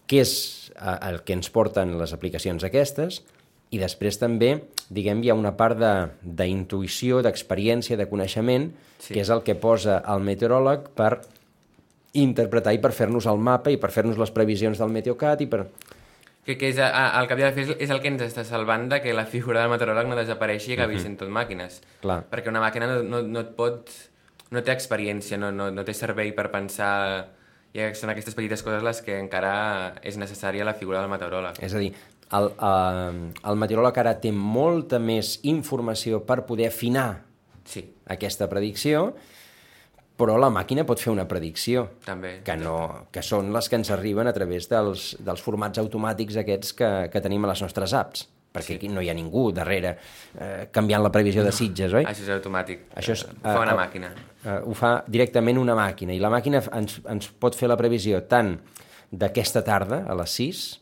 que 0.06 0.22
és 0.22 0.34
eh, 0.76 0.98
el 1.10 1.22
que 1.26 1.34
ens 1.36 1.50
porten 1.52 1.98
les 1.98 2.14
aplicacions 2.16 2.64
aquestes, 2.64 3.24
i 3.74 3.78
després 3.82 4.18
també, 4.20 4.52
diguem, 4.94 5.22
hi 5.24 5.30
ha 5.32 5.34
una 5.38 5.54
part 5.58 5.78
de- 5.80 6.08
d'intuïció, 6.22 7.22
d'experiència, 7.26 7.96
de 7.98 8.06
coneixement, 8.10 8.70
Sí. 9.04 9.14
que 9.14 9.20
és 9.24 9.30
el 9.34 9.42
que 9.44 9.54
posa 9.58 9.98
el 10.08 10.22
meteoròleg 10.24 10.88
per 10.96 11.18
interpretar 12.14 12.72
i 12.74 12.78
per 12.78 12.92
fer-nos 12.94 13.26
el 13.26 13.40
mapa 13.42 13.72
i 13.74 13.78
per 13.80 13.90
fer-nos 13.90 14.18
les 14.20 14.30
previsions 14.34 14.78
del 14.78 14.92
Meteocat 14.94 15.42
i 15.42 15.48
per... 15.50 15.64
Que, 16.44 16.58
que 16.60 16.68
és, 16.68 16.78
a, 16.78 16.90
a, 16.92 17.04
el 17.22 17.26
que 17.26 17.34
havia 17.34 17.48
de 17.50 17.54
fer 17.56 17.62
és, 17.64 17.70
és 17.86 17.90
el 17.94 18.02
que 18.04 18.10
ens 18.12 18.22
està 18.22 18.44
salvant 18.44 18.84
de 18.92 18.98
que 19.00 19.14
la 19.16 19.24
figura 19.24 19.62
del 19.64 19.70
meteoròleg 19.72 20.10
no 20.10 20.18
desapareixi 20.18 20.74
i 20.74 20.76
acabi 20.76 20.98
sent 21.00 21.16
tot 21.16 21.30
màquines. 21.32 21.78
Clar. 22.02 22.18
Perquè 22.30 22.52
una 22.52 22.60
màquina 22.60 22.86
no, 22.90 22.98
no, 23.02 23.22
no 23.24 23.40
et 23.46 23.54
pot... 23.56 23.88
no 24.52 24.60
té 24.62 24.70
experiència, 24.76 25.38
no, 25.40 25.48
no, 25.50 25.70
no 25.74 25.84
té 25.88 25.94
servei 25.96 26.34
per 26.36 26.50
pensar... 26.52 27.30
I 27.74 27.88
són 27.98 28.12
aquestes 28.12 28.36
petites 28.38 28.60
coses 28.62 28.84
les 28.86 29.00
que 29.02 29.16
encara 29.18 29.96
és 30.06 30.14
necessària 30.20 30.62
la 30.68 30.76
figura 30.78 31.00
del 31.00 31.08
meteoròleg. 31.10 31.56
És 31.64 31.72
a 31.74 31.80
dir, 31.82 31.88
el, 32.32 32.50
eh, 32.56 33.32
el 33.50 33.56
meteoròleg 33.60 33.98
ara 33.98 34.14
té 34.20 34.32
molta 34.32 34.98
més 34.98 35.38
informació 35.44 36.20
per 36.24 36.42
poder 36.46 36.68
afinar 36.68 37.22
Sí, 37.64 37.80
aquesta 38.12 38.44
predicció, 38.46 39.14
però 40.18 40.34
la 40.38 40.50
màquina 40.52 40.84
pot 40.84 41.00
fer 41.00 41.10
una 41.14 41.24
predicció, 41.26 41.86
també. 42.04 42.42
que, 42.44 42.54
no, 42.60 43.06
que 43.10 43.22
són 43.24 43.48
les 43.54 43.68
que 43.68 43.76
ens 43.80 43.90
arriben 43.90 44.28
a 44.28 44.34
través 44.36 44.68
dels, 44.68 45.16
dels 45.18 45.40
formats 45.40 45.80
automàtics 45.80 46.36
aquests 46.42 46.74
que, 46.76 46.90
que 47.10 47.20
tenim 47.24 47.44
a 47.44 47.48
les 47.48 47.62
nostres 47.64 47.94
apps, 47.96 48.28
perquè 48.54 48.66
Sí. 48.68 48.74
aquí 48.76 48.88
no 48.92 49.00
hi 49.00 49.08
ha 49.10 49.14
ningú 49.14 49.46
darrere 49.52 49.96
eh, 50.38 50.68
canviant 50.70 51.02
la 51.02 51.10
previsió 51.10 51.42
de 51.42 51.50
Sitges, 51.52 51.92
oi? 51.96 52.04
Això 52.04 52.22
és 52.22 52.30
automàtic. 52.36 52.84
Això 52.94 53.12
és, 53.16 53.24
Eh, 53.24 53.40
Ho 53.42 53.54
fa 53.56 53.60
una 53.64 53.72
eh, 53.72 53.80
màquina. 53.80 54.12
Uh, 54.44 54.60
ho 54.70 54.74
fa 54.74 54.92
directament 55.08 55.56
una 55.58 55.74
màquina, 55.74 56.12
i 56.12 56.20
la 56.20 56.28
màquina 56.30 56.60
ens, 56.76 57.00
ens 57.08 57.28
pot 57.40 57.56
fer 57.56 57.66
la 57.72 57.76
previsió 57.80 58.20
tant 58.28 58.58
d'aquesta 59.10 59.64
tarda, 59.64 60.04
a 60.06 60.14
les 60.14 60.30
6, 60.30 60.80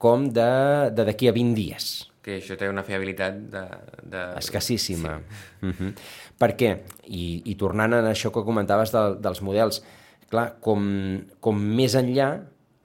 com 0.00 0.28
de 0.32 0.50
de 0.96 1.04
d'aquí 1.08 1.28
a 1.28 1.34
20 1.36 1.56
dies. 1.58 1.90
Que 2.24 2.38
això 2.40 2.56
té 2.60 2.68
una 2.68 2.84
fiabilitat 2.84 3.36
de... 3.52 3.64
de... 4.12 4.24
Escassíssima. 4.40 5.18
Sí. 5.20 5.66
Uh 5.66 5.72
-huh. 5.72 5.92
Per 6.38 6.56
què? 6.56 6.70
I, 7.08 7.42
I 7.44 7.54
tornant 7.56 7.94
a 7.94 8.02
això 8.10 8.32
que 8.32 8.44
comentaves 8.44 8.92
de, 8.92 9.02
dels 9.20 9.42
models, 9.42 9.82
clar, 10.28 10.56
com, 10.60 10.80
com 11.40 11.56
més 11.56 11.94
enllà, 11.94 12.40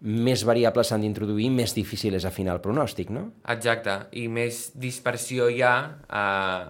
més 0.05 0.43
variables 0.45 0.87
s'han 0.87 1.01
d'introduir, 1.01 1.49
més 1.49 1.73
difícil 1.73 2.13
és 2.13 2.25
afinar 2.25 2.53
el 2.53 2.61
pronòstic, 2.61 3.09
no? 3.09 3.31
Exacte, 3.47 3.95
i 4.11 4.27
més 4.27 4.71
dispersió 4.75 5.49
hi 5.49 5.61
ha, 5.65 5.75
a, 6.07 6.25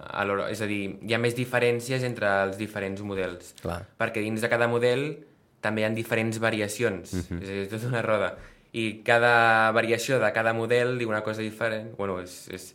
a 0.08 0.24
l'hora- 0.24 0.50
és 0.50 0.62
a 0.62 0.66
dir, 0.66 0.98
hi 1.02 1.14
ha 1.14 1.18
més 1.18 1.36
diferències 1.36 2.02
entre 2.02 2.30
els 2.44 2.56
diferents 2.56 3.02
models. 3.02 3.54
Clar. 3.60 3.82
Perquè 3.98 4.22
dins 4.24 4.40
de 4.40 4.48
cada 4.48 4.68
model 4.68 5.18
també 5.60 5.82
hi 5.82 5.84
ha 5.84 5.90
diferents 5.90 6.38
variacions, 6.38 7.12
uh 7.12 7.18
-huh. 7.20 7.42
és 7.42 7.48
a 7.48 7.52
dir, 7.52 7.62
és 7.62 7.68
tota 7.70 7.88
una 7.88 8.02
roda. 8.02 8.36
I 8.76 8.86
cada 9.06 9.72
variació 9.72 10.18
de 10.20 10.28
cada 10.36 10.52
model 10.56 10.98
diu 11.00 11.08
una 11.08 11.22
cosa 11.24 11.44
diferent. 11.44 11.94
Bueno, 11.96 12.18
és, 12.24 12.42
és... 12.52 12.72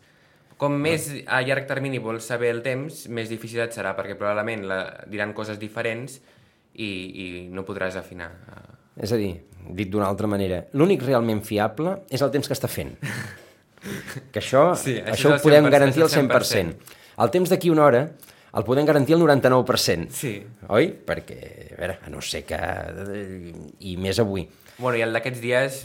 Com 0.62 0.76
més 0.78 1.08
a 1.26 1.40
llarg 1.46 1.66
termini 1.70 1.98
vols 2.02 2.28
saber 2.30 2.52
el 2.54 2.62
temps, 2.66 3.08
més 3.10 3.30
difícil 3.30 3.64
et 3.64 3.74
serà, 3.74 3.96
perquè 3.98 4.14
probablement 4.18 4.66
la, 4.70 4.82
diran 5.10 5.34
coses 5.38 5.58
diferents 5.62 6.20
i, 6.74 6.86
i 6.86 7.26
no 7.50 7.66
podràs 7.66 7.98
afinar. 7.98 8.30
És 9.02 9.14
a 9.14 9.18
dir, 9.18 9.32
dit 9.74 9.90
d'una 9.90 10.06
altra 10.10 10.30
manera, 10.30 10.64
l'únic 10.78 11.02
realment 11.08 11.42
fiable 11.46 11.96
és 12.14 12.22
el 12.22 12.34
temps 12.34 12.50
que 12.50 12.58
està 12.58 12.70
fent. 12.72 12.98
Que 13.82 14.38
això, 14.38 14.76
Sí, 14.78 14.92
això 15.02 15.10
això, 15.10 15.30
ho 15.32 15.38
el 15.40 15.42
podem 15.42 15.66
100%, 15.66 15.74
garantir 15.74 16.04
al 16.04 16.10
és 16.12 16.18
el 16.20 16.28
100%. 16.28 16.98
El 17.26 17.32
temps 17.34 17.50
d'aquí 17.50 17.72
una 17.74 17.88
hora 17.88 18.02
el 18.60 18.66
podem 18.68 18.86
garantir 18.86 19.16
al 19.16 19.24
99%. 19.24 20.12
Sí. 20.14 20.36
Oi? 20.70 20.92
Perquè, 21.08 21.38
a 21.72 21.80
veure, 21.80 21.96
a 22.06 22.12
no 22.14 22.22
ser 22.22 22.44
que... 22.46 22.60
I 23.88 23.96
més 23.98 24.20
avui. 24.22 24.44
Bueno, 24.82 24.98
i 24.98 25.06
el 25.06 25.14
d'aquests 25.14 25.42
dies 25.44 25.84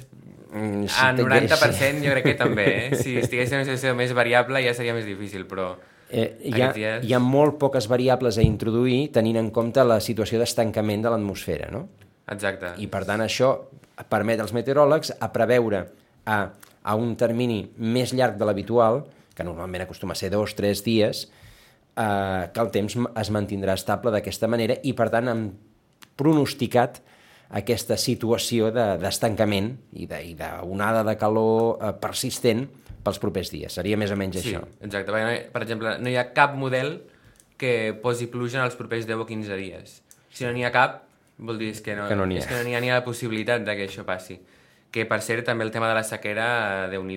Mm, 0.56 0.86
a 1.02 1.10
té- 1.12 1.24
90% 1.26 2.04
jo 2.06 2.12
crec 2.14 2.24
que 2.24 2.34
també, 2.38 2.64
eh? 2.86 2.96
Si 3.02 3.16
estigués 3.18 3.50
en 3.52 3.58
una 3.58 3.64
situació 3.66 3.92
més 3.98 4.12
variable 4.16 4.62
ja 4.64 4.72
seria 4.78 4.94
més 4.96 5.04
difícil, 5.04 5.42
però... 5.50 5.72
Eh, 6.08 6.38
hi, 6.46 6.52
ha, 6.62 6.68
dies- 6.72 7.04
hi 7.04 7.12
ha 7.12 7.18
molt 7.20 7.58
poques 7.58 7.88
variables 7.90 8.38
a 8.38 8.44
introduir 8.46 9.10
tenint 9.12 9.36
en 9.42 9.50
compte 9.50 9.82
la 9.84 9.98
situació 10.00 10.38
d'estancament 10.40 11.02
de 11.02 11.10
l'atmosfera, 11.12 11.66
no? 11.74 11.88
Exacte. 12.30 12.70
I 12.80 12.86
per 12.88 13.02
tant 13.04 13.20
això 13.26 13.50
permet 14.08 14.40
als 14.40 14.54
meteoròlegs 14.56 15.12
a 15.20 15.28
preveure 15.34 15.82
a, 16.24 16.38
a 16.86 16.94
un 16.94 17.16
termini 17.18 17.58
més 17.76 18.14
llarg 18.14 18.38
de 18.38 18.46
l'habitual, 18.48 19.02
que 19.34 19.44
normalment 19.44 19.82
acostuma 19.84 20.14
a 20.14 20.20
ser 20.22 20.30
dos, 20.32 20.54
tres 20.56 20.80
dies, 20.86 21.26
eh, 21.98 22.48
que 22.54 22.60
el 22.64 22.70
temps 22.72 22.96
es 23.02 23.34
mantindrà 23.34 23.74
estable 23.76 24.14
d'aquesta 24.14 24.48
manera 24.48 24.78
i 24.86 24.94
per 24.96 25.10
tant 25.12 25.28
han 25.34 25.44
pronosticat 26.16 27.02
aquesta 27.50 27.96
situació 27.96 28.70
de- 28.74 28.96
d'estancament 28.98 29.76
de, 29.92 30.00
i 30.02 30.06
de- 30.06 30.22
i 30.30 30.34
d'onada 30.34 31.02
de, 31.04 31.10
de 31.10 31.16
calor 31.20 31.78
eh, 31.80 31.92
persistent 32.00 32.66
pels 33.06 33.18
propers 33.22 33.50
dies. 33.52 33.72
Seria 33.72 33.96
més 33.96 34.10
o 34.10 34.16
menys 34.16 34.40
Sí, 34.42 34.52
això. 34.54 34.64
exacte. 34.82 35.50
Per 35.52 35.62
exemple, 35.62 35.98
no 36.02 36.08
hi 36.10 36.16
ha 36.16 36.32
cap 36.34 36.54
model 36.58 37.02
que 37.56 37.94
posi 38.02 38.26
pluja 38.26 38.58
en 38.58 38.64
els 38.64 38.74
propers 38.76 39.06
10 39.06 39.16
o 39.22 39.26
15 39.26 39.56
dies. 39.56 40.02
Si 40.30 40.44
no 40.44 40.52
n'hi 40.52 40.64
ha 40.64 40.72
cap, 40.72 41.04
vol 41.38 41.58
dir 41.58 41.70
que 41.82 41.94
no, 41.94 42.08
Que 42.08 42.16
no 42.16 42.26
n'hi 42.26 42.36
ha. 42.36 42.38
és 42.40 42.46
que 42.46 42.54
no 42.64 42.76
ha 42.76 42.80
ni 42.80 42.90
la 42.90 43.04
possibilitat 43.04 43.62
de 43.64 43.76
que 43.76 43.86
això 43.88 44.04
passi. 44.04 44.40
Que, 44.90 45.04
per 45.06 45.20
cert, 45.22 45.44
també 45.46 45.64
el 45.64 45.70
tema 45.70 45.88
de 45.88 45.94
la 45.94 46.02
sequera, 46.04 46.88
déu 46.88 47.02
nhi 47.04 47.16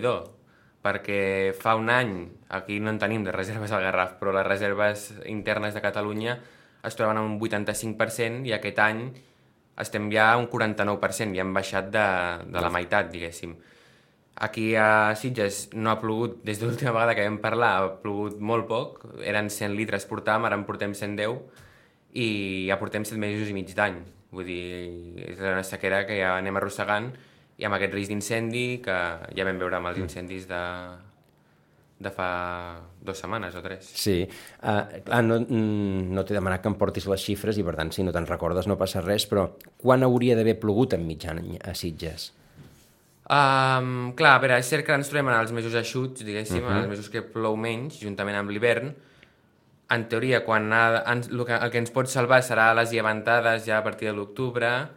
perquè 0.82 1.54
fa 1.60 1.76
un 1.76 1.90
any, 1.90 2.30
aquí 2.50 2.80
no 2.80 2.90
en 2.90 3.00
tenim 3.00 3.24
de 3.26 3.34
reserves 3.34 3.72
al 3.72 3.82
Garraf, 3.84 4.14
però 4.20 4.32
les 4.32 4.46
reserves 4.48 5.10
internes 5.26 5.74
de 5.74 5.82
Catalunya 5.82 6.40
es 6.84 6.96
troben 6.96 7.18
a 7.18 7.22
un 7.22 7.38
85% 7.38 8.46
i 8.48 8.54
aquest 8.56 8.80
any 8.80 9.10
estem 9.80 10.10
ja 10.14 10.32
un 10.38 10.48
49%, 10.52 11.36
ja 11.36 11.46
hem 11.46 11.54
baixat 11.56 11.90
de, 11.94 12.06
de 12.52 12.64
la 12.64 12.72
meitat, 12.74 13.10
diguéssim. 13.14 13.56
Aquí 14.40 14.72
a 14.80 15.16
Sitges 15.20 15.68
no 15.76 15.92
ha 15.92 15.98
plogut, 16.00 16.38
des 16.48 16.62
de 16.62 16.68
l'última 16.68 16.94
vegada 16.96 17.16
que 17.16 17.26
vam 17.28 17.40
parlar, 17.44 17.72
ha 17.76 17.90
plogut 18.04 18.38
molt 18.40 18.70
poc, 18.70 19.02
eren 19.28 19.52
100 19.52 19.76
litres 19.76 20.08
portàvem, 20.08 20.48
ara 20.48 20.60
en 20.60 20.64
portem 20.68 20.96
110, 20.96 21.42
i 22.16 22.30
ja 22.70 22.80
portem 22.80 23.04
7 23.06 23.20
mesos 23.20 23.52
i 23.52 23.58
mig 23.58 23.74
d'any. 23.76 24.00
Vull 24.32 24.48
dir, 24.48 24.64
és 25.34 25.42
una 25.42 25.66
sequera 25.68 26.06
que 26.08 26.22
ja 26.22 26.38
anem 26.38 26.60
arrossegant, 26.60 27.12
i 27.60 27.68
amb 27.68 27.76
aquest 27.76 27.96
risc 27.98 28.14
d'incendi, 28.14 28.66
que 28.86 28.98
ja 29.36 29.48
vam 29.48 29.60
veure 29.60 29.80
amb 29.80 29.92
els 29.92 30.00
incendis 30.00 30.48
de, 30.48 30.62
de 32.00 32.12
fa 32.16 32.80
dues 33.04 33.20
setmanes 33.20 33.56
o 33.60 33.62
tres. 33.62 33.90
Sí, 34.00 34.24
uh, 34.24 34.84
clar, 35.04 35.22
no, 35.26 35.42
mm, 35.44 36.08
no 36.16 36.24
t'he 36.24 36.38
demanat 36.38 36.64
que 36.64 36.72
em 36.72 36.78
portis 36.80 37.08
les 37.12 37.24
xifres 37.28 37.60
i 37.60 37.66
per 37.68 37.76
tant 37.76 37.92
si 37.92 38.06
no 38.08 38.14
te'n 38.16 38.28
recordes 38.30 38.70
no 38.72 38.80
passa 38.80 39.04
res, 39.04 39.28
però 39.28 39.50
quan 39.78 40.08
hauria 40.08 40.38
d'haver 40.40 40.56
plogut 40.62 40.96
en 40.96 41.04
mig 41.08 41.28
any 41.28 41.58
a 41.60 41.76
Sitges? 41.76 42.32
Um, 43.30 44.16
clar, 44.18 44.38
a 44.38 44.42
veure, 44.42 44.56
és 44.58 44.72
cert 44.72 44.88
que 44.88 44.96
ens 44.96 45.12
trobem 45.12 45.28
en 45.30 45.36
els 45.42 45.52
mesos 45.54 45.76
eixuts, 45.76 46.24
diguéssim, 46.24 46.64
uh 46.64 46.70
-huh. 46.70 46.72
en 46.72 46.78
els 46.84 46.90
mesos 46.96 47.10
que 47.10 47.22
plou 47.22 47.58
menys, 47.58 48.00
juntament 48.00 48.38
amb 48.38 48.50
l'hivern. 48.50 48.96
En 49.90 50.08
teoria, 50.08 50.44
quan 50.46 50.72
ha, 50.74 51.04
ens, 51.12 51.28
el, 51.28 51.46
que, 51.46 51.54
el 51.54 51.70
que 51.70 51.78
ens 51.78 51.92
pot 51.92 52.08
salvar 52.08 52.42
serà 52.42 52.74
les 52.74 52.92
llevantades 52.92 53.66
ja 53.66 53.78
a 53.78 53.84
partir 53.84 54.08
de 54.08 54.14
l'octubre, 54.14 54.90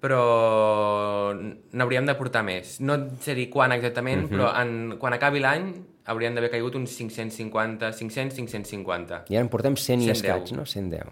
però 0.00 1.34
n'hauríem 1.72 2.06
de 2.06 2.14
portar 2.14 2.42
més. 2.42 2.80
No 2.80 3.10
sé 3.20 3.34
dir 3.34 3.50
quan 3.50 3.70
exactament, 3.72 4.24
uh 4.24 4.28
-huh. 4.28 4.32
però 4.32 4.60
en, 4.60 4.98
quan 4.98 5.12
acabi 5.12 5.38
l'any 5.38 5.91
haurien 6.06 6.34
d'haver 6.34 6.50
caigut 6.50 6.74
uns 6.78 6.90
550, 6.96 7.92
500, 7.98 8.34
550. 8.34 9.22
I 9.30 9.36
ara 9.38 9.46
en 9.46 9.50
portem 9.52 9.76
100 9.78 10.02
i 10.02 10.10
110. 10.10 10.16
escaig, 10.16 10.52
no? 10.56 10.66
110. 10.66 11.10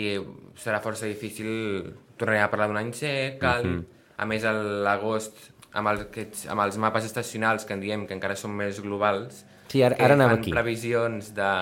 I 0.00 0.06
serà 0.60 0.80
força 0.84 1.08
difícil, 1.08 1.48
tornarem 2.16 2.44
a 2.44 2.50
parlar 2.52 2.68
d'un 2.70 2.80
any 2.80 2.92
sec, 2.96 3.40
càlid, 3.42 3.70
uh 3.70 3.80
-huh. 3.80 3.84
a 4.16 4.26
més 4.26 4.44
a 4.44 4.52
l'agost, 4.52 5.36
amb, 5.72 5.88
el, 5.88 6.00
aquests, 6.08 6.46
amb 6.48 6.60
els 6.60 6.76
mapes 6.76 7.04
estacionals 7.04 7.64
que 7.64 7.74
en 7.74 7.80
diem 7.80 8.06
que 8.06 8.14
encara 8.14 8.36
són 8.36 8.52
més 8.56 8.80
globals, 8.80 9.44
Sí, 9.70 9.82
ara, 9.82 9.94
ara 10.00 10.16
fan 10.16 10.30
aquí. 10.30 10.50
previsions 10.50 11.34
de, 11.34 11.52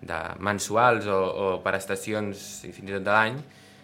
de 0.00 0.18
mensuals 0.38 1.06
o, 1.06 1.18
o 1.18 1.62
per 1.64 1.74
estacions 1.74 2.64
i 2.64 2.70
fins 2.70 2.90
i 2.90 2.92
tot 2.92 3.02
de 3.02 3.10
l'any, 3.10 3.40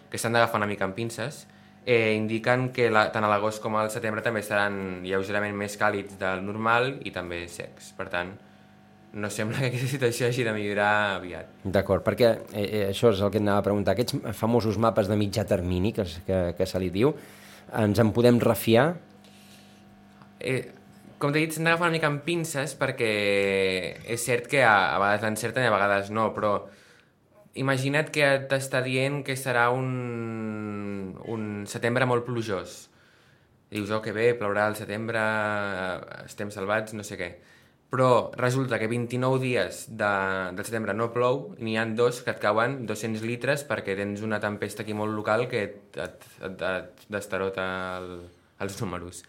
que 0.09 0.17
s'han 0.17 0.31
d'agafar 0.31 0.61
una 0.61 0.69
mica 0.69 0.85
amb 0.85 0.95
pinces, 0.95 1.45
eh, 1.87 2.13
indiquen 2.17 2.67
que 2.75 2.89
la, 2.91 3.07
tant 3.15 3.23
a 3.23 3.29
l'agost 3.31 3.63
com 3.63 3.77
al 3.79 3.87
setembre 3.93 4.21
també 4.25 4.43
seran 4.43 4.99
lleugerament 5.07 5.55
més 5.55 5.79
càlids 5.79 6.19
del 6.19 6.43
normal 6.43 6.97
i 7.07 7.13
també 7.15 7.45
secs. 7.47 7.93
Per 7.95 8.09
tant, 8.11 8.33
no 9.17 9.29
sembla 9.31 9.61
que 9.61 9.69
aquesta 9.71 9.87
situació 9.93 10.27
hagi 10.27 10.43
de 10.43 10.53
millorar 10.53 10.91
aviat. 11.15 11.53
D'acord, 11.63 12.03
perquè 12.03 12.33
eh, 12.51 12.65
eh, 12.65 12.85
això 12.89 13.13
és 13.15 13.23
el 13.23 13.31
que 13.31 13.39
et 13.39 13.45
anava 13.45 13.63
a 13.63 13.67
preguntar. 13.69 13.95
Aquests 13.95 14.35
famosos 14.35 14.75
mapes 14.83 15.07
de 15.07 15.15
mitjà 15.15 15.47
termini, 15.47 15.93
que, 15.95 16.03
que, 16.27 16.41
que 16.59 16.67
se 16.67 16.83
li 16.83 16.91
diu, 16.91 17.15
ens 17.79 18.03
en 18.03 18.11
podem 18.15 18.41
refiar? 18.43 18.89
Eh, 20.43 20.59
com 21.17 21.31
t'he 21.31 21.45
dit, 21.45 21.55
s'han 21.55 21.71
d'agafar 21.71 21.87
una 21.87 21.95
mica 21.95 22.11
amb 22.11 22.19
pinces 22.27 22.75
perquè 22.77 23.13
és 24.03 24.27
cert 24.27 24.51
que 24.51 24.59
a, 24.61 24.75
a 24.91 24.99
vegades 25.01 25.23
l'encerten 25.23 25.63
i 25.63 25.71
a 25.71 25.73
vegades 25.73 26.11
no, 26.13 26.27
però 26.35 26.57
imagina't 27.61 28.11
que 28.13 28.27
t'està 28.51 28.81
dient 28.85 29.23
que 29.25 29.35
serà 29.39 29.67
un, 29.73 31.15
un 31.25 31.43
setembre 31.69 32.07
molt 32.09 32.25
plujós. 32.27 32.87
Dius, 33.71 33.91
oh, 33.91 34.01
que 34.03 34.13
bé, 34.15 34.31
plourà 34.39 34.67
al 34.69 34.77
setembre, 34.79 35.21
estem 36.23 36.51
salvats, 36.55 36.95
no 36.95 37.03
sé 37.03 37.17
què. 37.19 37.31
Però 37.91 38.31
resulta 38.35 38.79
que 38.79 38.87
29 38.91 39.39
dies 39.43 39.85
de, 39.99 40.11
del 40.55 40.67
setembre 40.67 40.95
no 40.95 41.07
plou 41.15 41.53
n'hi 41.63 41.77
han 41.79 41.93
dos 41.95 42.19
que 42.23 42.33
et 42.33 42.41
cauen 42.43 42.81
200 42.87 43.23
litres 43.23 43.63
perquè 43.67 43.95
tens 43.95 44.23
una 44.27 44.41
tempesta 44.43 44.83
aquí 44.83 44.95
molt 44.95 45.15
local 45.15 45.45
que 45.47 45.61
et, 45.69 45.77
et, 45.95 46.25
et, 46.43 46.65
et 46.67 47.05
destarota 47.15 47.67
el, 48.01 48.09
els 48.65 48.81
números. 48.83 49.23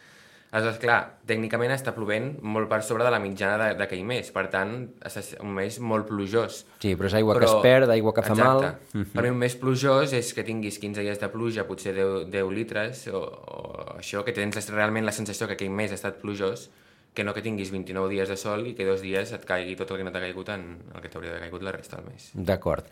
Aleshores, 0.51 0.79
clar, 0.81 0.99
tècnicament 1.29 1.75
està 1.75 1.93
plovent 1.93 2.31
molt 2.41 2.71
per 2.71 2.79
sobre 2.83 3.05
de 3.05 3.11
la 3.13 3.19
mitjana 3.21 3.59
de- 3.67 3.75
d'aquell 3.77 4.01
mes, 4.09 4.31
per 4.33 4.47
tant, 4.49 4.71
és 5.05 5.35
un 5.45 5.51
mes 5.53 5.77
molt 5.79 6.07
plujós. 6.09 6.63
Sí, 6.81 6.95
però 6.97 7.05
és 7.11 7.15
aigua 7.19 7.37
que 7.39 7.45
es 7.45 7.53
perd, 7.61 7.91
aigua 7.93 8.15
que 8.17 8.23
fa 8.25 8.35
mal. 8.35 8.63
Exacte. 8.65 9.05
Per 9.15 9.23
mi 9.27 9.29
un 9.35 9.37
mes 9.43 9.55
plujós 9.61 10.15
és 10.17 10.33
que 10.33 10.45
tinguis 10.49 10.79
15 10.81 11.05
dies 11.05 11.21
de 11.21 11.29
pluja, 11.29 11.67
potser 11.69 11.93
10, 11.95 12.31
10 12.33 12.49
litres, 12.57 13.03
o, 13.13 13.21
o 13.21 13.99
això, 13.99 14.25
que 14.25 14.33
tens 14.33 14.57
realment 14.73 15.05
la 15.05 15.13
sensació 15.13 15.47
que 15.47 15.59
aquell 15.59 15.69
mes 15.71 15.93
ha 15.93 15.99
estat 16.01 16.17
plujós, 16.23 16.71
que 17.13 17.25
no 17.25 17.35
que 17.35 17.43
tinguis 17.43 17.69
29 17.71 18.09
dies 18.09 18.29
de 18.33 18.37
sol 18.41 18.65
i 18.69 18.75
que 18.79 18.87
dos 18.89 19.03
dies 19.05 19.33
et 19.37 19.45
caigui 19.45 19.77
tot 19.77 19.91
el 19.91 19.99
que 20.01 20.05
no 20.09 20.13
t'ha 20.15 20.21
caigut 20.25 20.49
en 20.55 20.65
el 20.95 21.01
que 21.03 21.09
t'hauria 21.13 21.33
de 21.35 21.41
caigut 21.45 21.63
la 21.67 21.73
resta 21.77 21.97
del 22.01 22.09
mes. 22.13 22.31
D'acord. 22.33 22.87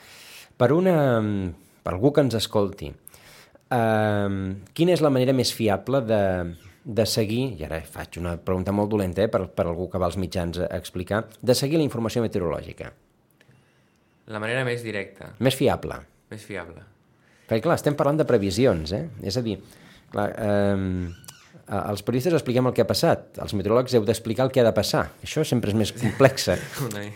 Per 0.59 0.73
una... 0.77 0.97
per 1.87 1.93
algú 1.95 2.13
que 2.13 2.21
ens 2.21 2.35
escolti, 2.35 2.93
eh, 3.71 4.55
quina 4.75 4.93
és 4.93 5.01
la 5.05 5.11
manera 5.15 5.33
més 5.33 5.53
fiable 5.55 6.01
de, 6.05 6.21
de 6.87 7.03
seguir, 7.11 7.57
i 7.59 7.65
ara 7.67 7.81
faig 7.83 8.21
una 8.21 8.37
pregunta 8.39 8.71
molt 8.75 8.93
dolenta 8.93 9.25
eh, 9.25 9.31
per, 9.33 9.43
per 9.51 9.67
algú 9.67 9.89
que 9.91 9.99
va 9.99 10.07
als 10.07 10.19
mitjans 10.23 10.61
a 10.63 10.69
explicar, 10.79 11.25
de 11.43 11.55
seguir 11.59 11.81
la 11.81 11.87
informació 11.87 12.23
meteorològica? 12.23 12.93
La 14.31 14.39
manera 14.43 14.63
més 14.67 14.83
directa, 14.87 15.33
Més 15.43 15.55
fiable. 15.59 15.99
més 16.31 16.43
fiable. 16.43 16.83
Perquè, 17.47 17.63
clar, 17.63 17.77
estem 17.79 17.95
parlant 17.99 18.19
de 18.19 18.27
previsions, 18.27 18.91
eh? 18.95 19.05
És 19.23 19.37
a 19.39 19.43
dir, 19.43 19.57
clar, 20.11 20.31
eh, 20.35 21.13
els 21.91 22.03
periodistes 22.07 22.35
expliquem 22.39 22.67
el 22.71 22.75
que 22.75 22.83
ha 22.83 22.89
passat, 22.91 23.39
els 23.43 23.55
meteoròlegs 23.55 23.95
heu 23.99 24.07
d'explicar 24.07 24.47
el 24.47 24.55
que 24.55 24.63
ha 24.63 24.67
de 24.67 24.75
passar. 24.75 25.09
Això 25.27 25.45
sempre 25.47 25.71
és 25.71 25.79
més 25.79 25.95
complex. 25.95 26.51
Una... 26.87 27.07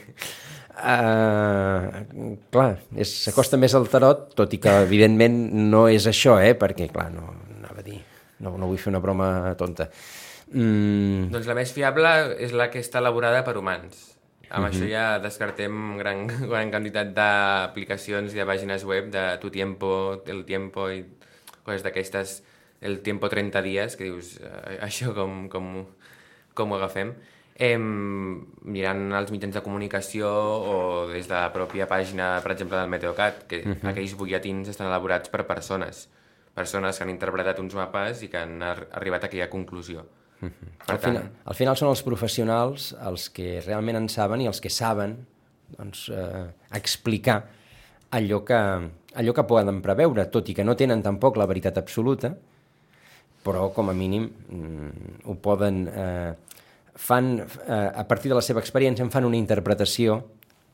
Uh, 0.81 2.39
clar, 2.49 2.71
s'acosta 3.05 3.59
més 3.61 3.75
al 3.77 3.85
tarot, 3.93 4.31
tot 4.39 4.55
i 4.57 4.59
que 4.63 4.73
evidentment 4.87 5.35
no 5.69 5.83
és 5.93 6.07
això, 6.09 6.39
eh? 6.41 6.55
perquè 6.57 6.87
clar, 6.95 7.11
no, 7.13 7.35
no, 8.41 8.57
no 8.59 8.69
vull 8.71 8.81
fer 8.81 8.93
una 8.93 9.03
broma 9.03 9.55
tonta. 9.61 9.91
Mm, 10.51 11.31
Doncs 11.31 11.47
la 11.47 11.55
més 11.55 11.73
fiable 11.73 12.11
és 12.43 12.55
la 12.57 12.71
que 12.73 12.83
està 12.83 12.99
elaborada 12.99 13.45
per 13.47 13.57
humans. 13.61 14.09
Amb 14.51 14.67
això 14.67 14.87
ja 14.91 15.21
descartem 15.23 15.97
gran, 16.01 16.25
gran 16.51 16.73
quantitat 16.75 17.13
d'aplicacions 17.15 18.35
i 18.35 18.41
de 18.41 18.47
pàgines 18.49 18.85
web 18.89 19.11
de 19.15 19.25
Tu 19.43 19.51
Tiempo, 19.55 19.91
El 20.27 20.43
Tiempo 20.49 20.89
i 20.91 21.05
coses 21.63 21.85
d'aquestes, 21.87 22.41
El 22.83 22.99
Tiempo 23.07 23.29
30 23.31 23.63
dies, 23.63 23.95
que 23.97 24.09
dius, 24.09 24.39
eh, 24.43 24.79
això 24.89 25.15
com, 25.15 25.45
com, 25.53 25.85
com 26.59 26.73
ho 26.73 26.81
agafem. 26.81 27.15
Eh, 27.61 27.77
mirant 27.77 29.03
els 29.19 29.31
mitjans 29.31 29.55
de 29.55 29.61
comunicació 29.63 30.27
o 30.33 30.77
des 31.11 31.29
de 31.29 31.37
la 31.37 31.51
pròpia 31.53 31.87
pàgina, 31.87 32.39
per 32.41 32.55
exemple, 32.55 32.79
del 32.81 32.89
Meteocat, 32.89 33.45
que 33.51 33.61
aquells 33.85 34.17
butlletins 34.17 34.71
estan 34.73 34.89
elaborats 34.89 35.29
per 35.29 35.45
persones, 35.47 36.07
persones 36.61 36.99
que 36.99 37.07
han 37.07 37.13
interpretat 37.13 37.61
uns 37.63 37.77
mapes 37.79 38.25
i 38.27 38.31
que 38.33 38.41
han 38.45 38.61
ar 38.63 38.79
arribat 39.01 39.25
a 39.25 39.31
aquella 39.31 39.51
conclusió. 39.53 40.05
Per 40.41 40.95
al, 40.95 40.99
final, 41.03 41.27
al 41.53 41.57
final 41.57 41.77
són 41.77 41.91
els 41.91 42.01
professionals 42.05 42.93
els 42.97 43.27
que 43.35 43.59
realment 43.61 43.99
en 43.99 44.09
saben 44.09 44.41
i 44.41 44.49
els 44.49 44.63
que 44.65 44.73
saben 44.73 45.19
doncs, 45.77 46.07
eh, 46.09 46.47
explicar 46.79 47.43
allò 48.17 48.41
que, 48.47 48.61
allò 49.21 49.35
que 49.37 49.45
poden 49.47 49.83
preveure, 49.85 50.25
tot 50.33 50.49
i 50.49 50.57
que 50.57 50.65
no 50.65 50.77
tenen 50.81 51.05
tampoc 51.05 51.37
la 51.39 51.47
veritat 51.51 51.79
absoluta, 51.79 52.33
però 53.45 53.69
com 53.77 53.93
a 53.93 53.97
mínim 53.97 54.31
mm, 54.31 55.27
ho 55.29 55.37
poden... 55.43 55.83
Eh, 55.89 56.33
fan, 57.01 57.39
eh, 57.41 57.91
a 57.95 58.05
partir 58.05 58.29
de 58.29 58.37
la 58.37 58.45
seva 58.45 58.61
experiència 58.61 59.05
en 59.07 59.13
fan 59.13 59.25
una 59.25 59.39
interpretació 59.39 60.19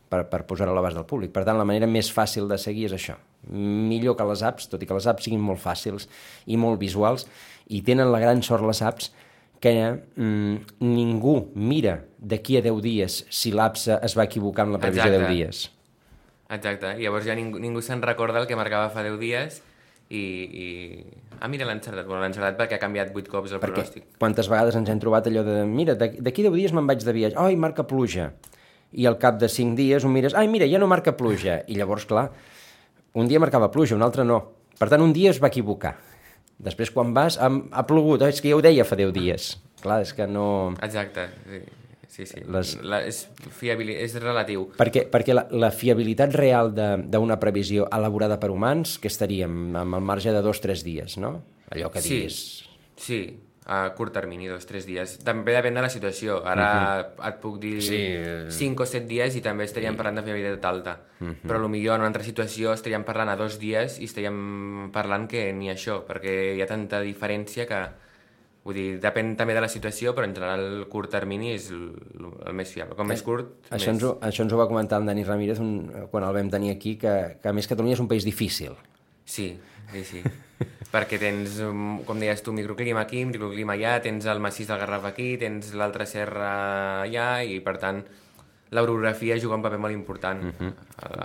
per, 0.09 0.25
per 0.31 0.43
posar-ho 0.49 0.73
a 0.73 0.77
l'abast 0.79 0.97
del 0.99 1.07
públic. 1.09 1.33
Per 1.35 1.45
tant, 1.47 1.59
la 1.59 1.67
manera 1.69 1.89
més 1.91 2.11
fàcil 2.13 2.49
de 2.51 2.59
seguir 2.61 2.87
és 2.91 2.97
això. 2.97 3.17
Millor 3.51 4.17
que 4.19 4.27
les 4.27 4.43
apps, 4.47 4.69
tot 4.73 4.83
i 4.83 4.89
que 4.89 4.97
les 4.97 5.07
apps 5.07 5.27
siguin 5.27 5.43
molt 5.43 5.63
fàcils 5.63 6.09
i 6.47 6.59
molt 6.61 6.81
visuals, 6.83 7.27
i 7.69 7.83
tenen 7.87 8.11
la 8.13 8.21
gran 8.23 8.43
sort 8.47 8.67
les 8.67 8.83
apps 8.83 9.13
que 9.61 9.73
mm, 10.17 10.81
ningú 10.85 11.37
mira 11.55 12.01
d'aquí 12.19 12.59
a 12.59 12.63
10 12.63 12.83
dies 12.85 13.23
si 13.33 13.53
l'app 13.55 13.79
es 13.79 14.17
va 14.19 14.27
equivocar 14.27 14.67
amb 14.67 14.77
la 14.77 14.83
previsió 14.83 15.09
de 15.11 15.19
10 15.19 15.23
Exacte. 15.23 15.35
dies. 15.35 15.63
Exacte, 16.57 16.93
i 17.01 17.07
llavors 17.07 17.25
ja 17.27 17.35
ningú, 17.35 17.59
ningú 17.59 17.81
se'n 17.83 18.03
recorda 18.05 18.39
el 18.43 18.47
que 18.47 18.59
marcava 18.59 18.91
fa 18.95 19.03
10 19.03 19.17
dies 19.23 19.63
i... 20.11 20.23
i... 20.23 20.67
Ah, 21.41 21.49
mira, 21.53 21.67
l'ha 21.69 21.75
encertat. 21.77 22.07
Bueno, 22.07 22.23
l'ha 22.23 22.31
encertat 22.31 22.57
perquè 22.57 22.79
ha 22.79 22.81
canviat 22.81 23.11
8 23.13 23.29
cops 23.33 23.53
el 23.53 23.61
Perquè 23.61 23.83
pronòstic. 23.83 24.05
quantes 24.23 24.47
vegades 24.49 24.77
ens 24.79 24.89
hem 24.89 25.01
trobat 25.03 25.27
allò 25.29 25.43
de 25.45 25.57
mira, 25.69 25.97
d'aquí 25.99 26.47
10 26.47 26.55
dies 26.55 26.73
me'n 26.77 26.87
vaig 26.89 27.03
de 27.05 27.13
viatge, 27.17 27.37
ai, 27.43 27.59
marca 27.61 27.85
pluja. 27.89 28.31
I 28.93 29.07
al 29.07 29.19
cap 29.19 29.39
de 29.41 29.49
5 29.49 29.75
dies 29.77 30.05
ho 30.05 30.09
mires, 30.09 30.35
ai, 30.35 30.47
mira, 30.49 30.67
ja 30.71 30.79
no 30.79 30.87
marca 30.87 31.17
pluja. 31.17 31.63
I 31.67 31.75
llavors, 31.77 32.07
clar, 32.07 32.31
un 33.15 33.29
dia 33.29 33.41
marcava 33.41 33.71
pluja, 33.71 33.97
un 33.97 34.03
altre 34.03 34.25
no. 34.25 34.43
Per 34.79 34.89
tant, 34.93 35.01
un 35.03 35.13
dia 35.13 35.31
es 35.31 35.41
va 35.43 35.49
equivocar. 35.49 35.97
Després, 36.59 36.91
quan 36.91 37.13
vas, 37.13 37.37
ha, 37.39 37.51
ha 37.73 37.83
plogut, 37.89 38.23
oh, 38.23 38.29
és 38.29 38.41
que 38.41 38.49
ja 38.53 38.57
ho 38.57 38.63
deia 38.65 38.85
fa 38.89 38.97
10 38.97 39.13
dies. 39.13 39.51
Clar, 39.83 40.01
és 40.07 40.13
que 40.17 40.27
no... 40.27 40.75
Exacte, 40.83 41.27
sí. 41.45 41.61
sí, 42.09 42.27
sí. 42.31 42.41
Les- 42.49 42.77
La, 42.81 43.03
és, 43.05 43.27
fiabil, 43.59 43.91
és 43.93 44.15
relatiu. 44.23 44.71
Perquè, 44.79 45.03
perquè 45.13 45.35
la, 45.37 45.47
la 45.53 45.69
fiabilitat 45.75 46.33
real 46.37 46.73
de- 46.77 46.95
d'una 47.13 47.37
previsió 47.43 47.89
elaborada 47.93 48.39
per 48.41 48.49
humans, 48.55 48.97
que 49.03 49.09
estaríem 49.13 49.77
amb 49.77 49.99
el 50.01 50.07
marge 50.09 50.33
de 50.33 50.41
dos 50.45 50.63
o 50.63 50.65
tres 50.65 50.85
dies, 50.87 51.19
no? 51.21 51.43
Allò 51.75 51.91
que 51.93 52.01
Sí, 52.01 52.15
diguis... 52.23 52.39
sí, 52.97 53.21
a 53.67 53.91
curt 53.99 54.15
termini, 54.15 54.47
dos, 54.47 54.65
tres 54.67 54.87
dies. 54.87 55.17
També 55.27 55.51
depèn 55.57 55.75
de 55.75 55.83
la 55.83 55.91
situació. 55.91 56.39
Ara 56.47 56.69
et 57.27 57.41
puc 57.43 57.59
dir 57.59 57.81
Sí, 57.83 57.99
eh. 57.99 58.47
cinc 58.55 58.81
o 58.81 58.87
set 58.87 59.09
dies 59.11 59.35
i 59.35 59.43
també 59.43 59.67
estaríem 59.67 59.99
parlant 59.99 60.21
de 60.21 60.25
fiabilitat 60.27 60.65
alta. 60.71 60.97
Però 61.19 61.59
potser 61.59 61.91
en 61.91 62.01
una 62.05 62.07
altra 62.13 62.23
situació 62.23 62.73
estaríem 62.77 63.05
parlant 63.05 63.33
a 63.33 63.37
dos 63.37 63.59
dies 63.59 63.99
i 63.99 64.07
estaríem 64.07 64.91
parlant 64.95 65.27
que 65.27 65.49
ni 65.53 65.71
això, 65.73 66.05
perquè 66.07 66.57
hi 66.57 66.63
ha 66.63 66.71
tanta 66.71 67.03
diferència 67.03 67.67
que... 67.67 67.85
Vull 68.67 68.75
dir, 68.75 68.87
depèn 68.99 69.37
també 69.39 69.55
de 69.55 69.61
la 69.63 69.69
situació, 69.71 70.11
però 70.11 70.27
en 70.27 70.33
general 70.35 70.59
el 70.59 70.81
curt 70.91 71.13
termini 71.15 71.53
és 71.55 71.69
el, 71.71 71.85
el 72.19 72.55
més 72.59 72.73
fiable. 72.75 72.97
Com 72.99 73.07
més 73.07 73.23
curt, 73.23 73.53
Això 73.71 73.93
ens, 73.93 74.01
més... 74.01 74.09
ho, 74.09 74.17
això 74.27 74.43
ens 74.43 74.55
ho 74.55 74.59
va 74.59 74.67
comentar 74.67 74.99
el 74.99 75.07
Dani 75.07 75.23
Ramírez 75.23 75.61
un, 75.63 75.87
quan 76.11 76.27
el 76.27 76.35
vam 76.35 76.51
tenir 76.51 76.73
aquí, 76.73 76.97
que, 76.99 77.13
que 77.39 77.49
a 77.49 77.55
més 77.55 77.71
Catalunya 77.71 77.95
és 77.95 78.03
un 78.03 78.09
país 78.11 78.27
difícil. 78.27 78.75
Sí, 79.23 79.53
sí, 79.93 80.05
sí. 80.05 80.23
perquè 80.93 81.19
tens, 81.21 81.59
um, 81.65 82.03
com 82.07 82.21
deies 82.21 82.43
tu, 82.43 82.55
microclima 82.57 83.03
aquí, 83.05 83.25
microclima 83.29 83.75
allà, 83.77 83.99
tens 84.05 84.27
el 84.31 84.41
massís 84.41 84.69
del 84.71 84.79
Garraf 84.81 85.05
aquí, 85.11 85.35
tens 85.41 85.75
l'altra 85.77 86.07
serra 86.09 86.53
allà, 87.03 87.43
i 87.45 87.61
per 87.65 87.77
tant 87.83 88.05
l'orografia 88.77 89.37
juga 89.39 89.57
un 89.57 89.63
paper 89.63 89.79
molt 89.79 89.95
important. 89.95 90.43
Uh 90.43 90.53
-huh. 90.59 90.73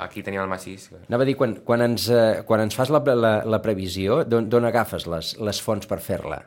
Aquí 0.03 0.23
tenim 0.23 0.41
el 0.41 0.47
massís. 0.47 0.91
Anava 1.07 1.23
a 1.23 1.25
dir, 1.25 1.35
quan, 1.35 1.55
quan, 1.63 1.81
ens, 1.81 2.09
eh, 2.09 2.43
quan 2.45 2.61
ens 2.61 2.75
fas 2.75 2.89
la, 2.89 2.99
la, 3.15 3.43
la 3.45 3.61
previsió, 3.61 4.23
d'on 4.23 4.65
agafes 4.65 5.07
les, 5.07 5.37
les 5.39 5.61
fonts 5.61 5.87
per 5.87 5.99
fer-la? 5.99 6.43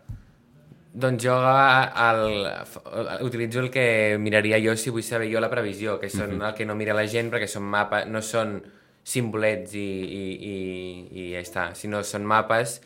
Doncs 0.92 1.24
jo 1.24 1.35
el, 1.35 2.46
el, 2.46 3.27
utilitzo 3.27 3.59
el 3.59 3.70
que 3.70 4.16
miraria 4.18 4.61
jo 4.62 4.77
si 4.77 4.90
vull 4.90 5.03
saber 5.03 5.33
jo 5.33 5.40
la 5.40 5.50
previsió, 5.50 5.98
que 5.98 6.09
són 6.09 6.35
uh 6.35 6.38
-huh. 6.38 6.48
el 6.48 6.55
que 6.55 6.64
no 6.64 6.77
mira 6.77 6.94
la 6.94 7.07
gent 7.07 7.33
perquè 7.33 7.48
són 7.48 7.64
mapes, 7.64 8.07
no 8.07 8.22
són 8.22 8.62
simbolets 9.04 9.74
i, 9.76 9.84
i, 9.84 10.24
i, 10.50 10.54
i 11.12 11.24
ja 11.34 11.42
està, 11.44 11.64
sinó 11.76 12.00
són 12.02 12.24
mapes 12.26 12.78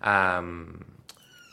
um, 0.00 0.72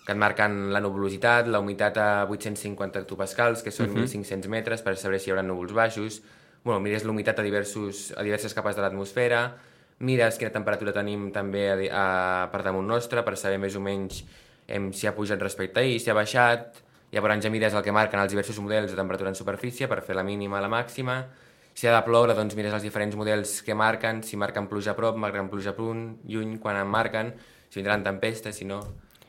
que 0.04 0.12
et 0.12 0.20
marquen 0.20 0.72
la 0.76 0.82
nuvolositat, 0.84 1.48
la 1.52 1.60
humitat 1.64 2.00
a 2.00 2.08
850 2.28 3.04
hectopascals, 3.04 3.64
que 3.64 3.72
són 3.72 3.92
uh 3.92 3.96
-huh. 3.96 4.08
1.500 4.08 4.48
metres, 4.50 4.82
per 4.82 4.98
saber 4.98 5.20
si 5.20 5.30
hi 5.30 5.34
haurà 5.34 5.44
núvols 5.44 5.74
baixos. 5.74 6.22
Bueno, 6.64 6.80
mires 6.80 7.04
l'humitat 7.04 7.40
a, 7.40 7.44
diversos, 7.44 8.14
a 8.18 8.24
diverses 8.24 8.54
capes 8.54 8.76
de 8.76 8.82
l'atmosfera, 8.82 9.56
mires 10.00 10.38
quina 10.38 10.52
temperatura 10.52 10.94
tenim 10.94 11.32
també 11.32 11.70
a, 11.70 11.76
a, 11.76 12.52
per 12.52 12.64
damunt 12.64 12.88
nostre, 12.88 13.24
per 13.24 13.38
saber 13.38 13.60
més 13.60 13.76
o 13.76 13.80
menys 13.80 14.24
em, 14.68 14.92
si 14.94 15.08
ha 15.08 15.16
pujat 15.16 15.42
respecte 15.42 15.80
a 15.80 15.84
ahir, 15.84 16.00
si 16.00 16.10
ha 16.10 16.14
baixat, 16.14 16.82
llavors 17.12 17.44
ja 17.44 17.50
mires 17.50 17.74
el 17.74 17.84
que 17.84 17.92
marquen 17.92 18.20
els 18.20 18.32
diversos 18.32 18.60
models 18.60 18.92
de 18.92 18.98
temperatura 18.98 19.30
en 19.30 19.36
superfície 19.36 19.88
per 19.88 20.02
fer 20.02 20.16
la 20.16 20.24
mínima 20.24 20.58
a 20.58 20.62
la 20.62 20.70
màxima, 20.70 21.28
si 21.74 21.88
ha 21.88 21.96
de 21.96 22.02
ploure, 22.06 22.36
doncs 22.38 22.56
mires 22.58 22.76
els 22.76 22.86
diferents 22.86 23.16
models 23.18 23.62
que 23.66 23.76
marquen, 23.78 24.22
si 24.24 24.38
marquen 24.38 24.70
pluja 24.70 24.94
a 24.94 24.98
prop, 24.98 25.18
marquen 25.20 25.50
pluja 25.50 25.74
a 25.74 25.78
punt, 25.78 26.06
lluny, 26.30 26.58
quan 26.62 26.78
en 26.80 26.90
marquen, 26.90 27.34
si 27.70 27.82
vindran 27.82 28.06
tempestes, 28.06 28.56
si 28.56 28.70
no... 28.70 28.84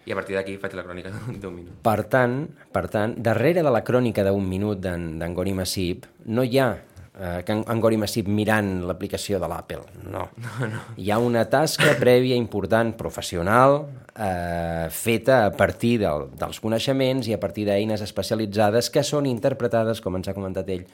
I 0.04 0.12
a 0.12 0.16
partir 0.18 0.34
d'aquí 0.36 0.58
faig 0.60 0.74
la 0.76 0.82
crònica 0.84 1.08
d'un 1.40 1.54
minut. 1.54 1.78
Per 1.80 2.00
tant, 2.12 2.42
per 2.74 2.82
tant, 2.92 3.14
darrere 3.16 3.62
de 3.64 3.70
la 3.72 3.80
crònica 3.80 4.20
d'un 4.26 4.44
minut 4.44 4.82
d'en 4.84 5.36
Gori 5.38 5.54
Massip 5.56 6.04
no 6.28 6.44
hi 6.44 6.58
ha 6.60 6.74
eh, 7.18 7.42
que 7.46 7.52
en, 7.52 7.64
en 7.66 7.80
Gori 7.80 7.96
Massip 7.96 8.28
mirant 8.28 8.82
l'aplicació 8.88 9.38
de 9.40 9.48
l'Apple, 9.48 9.80
no. 10.04 10.26
no, 10.44 10.68
no. 10.68 10.82
Hi 11.00 11.10
ha 11.10 11.18
una 11.22 11.46
tasca 11.50 11.94
prèvia 12.00 12.36
important, 12.36 12.92
professional, 12.98 13.80
eh, 14.12 14.86
feta 14.90 15.44
a 15.46 15.52
partir 15.56 15.96
del, 16.02 16.28
dels 16.36 16.60
coneixements 16.60 17.30
i 17.30 17.36
a 17.36 17.40
partir 17.40 17.68
d'eines 17.68 18.04
especialitzades 18.04 18.90
que 18.90 19.04
són 19.06 19.30
interpretades, 19.30 20.02
com 20.04 20.18
ens 20.18 20.28
ha 20.28 20.36
comentat 20.36 20.68
ell, 20.74 20.84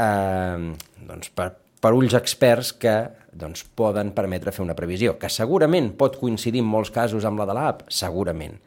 eh, 0.00 0.72
doncs 1.08 1.32
per, 1.36 1.50
per 1.80 1.92
ulls 1.96 2.16
experts 2.16 2.72
que 2.80 2.96
doncs, 3.32 3.62
poden 3.78 4.14
permetre 4.16 4.52
fer 4.54 4.64
una 4.64 4.76
previsió, 4.78 5.16
que 5.20 5.30
segurament 5.30 5.92
pot 5.98 6.18
coincidir 6.20 6.64
en 6.64 6.68
molts 6.70 6.90
casos 6.94 7.26
amb 7.28 7.40
la 7.40 7.46
de 7.48 7.56
l'app, 7.56 7.86
segurament, 7.92 8.58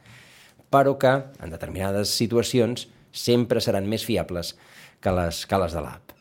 però 0.74 0.96
que 1.00 1.14
en 1.44 1.54
determinades 1.54 2.14
situacions 2.16 2.88
sempre 3.14 3.62
seran 3.62 3.90
més 3.90 4.06
fiables 4.08 4.56
que 5.04 5.12
les, 5.14 5.44
que 5.46 5.60
les 5.62 5.76
de 5.76 5.84
l'app. 5.84 6.14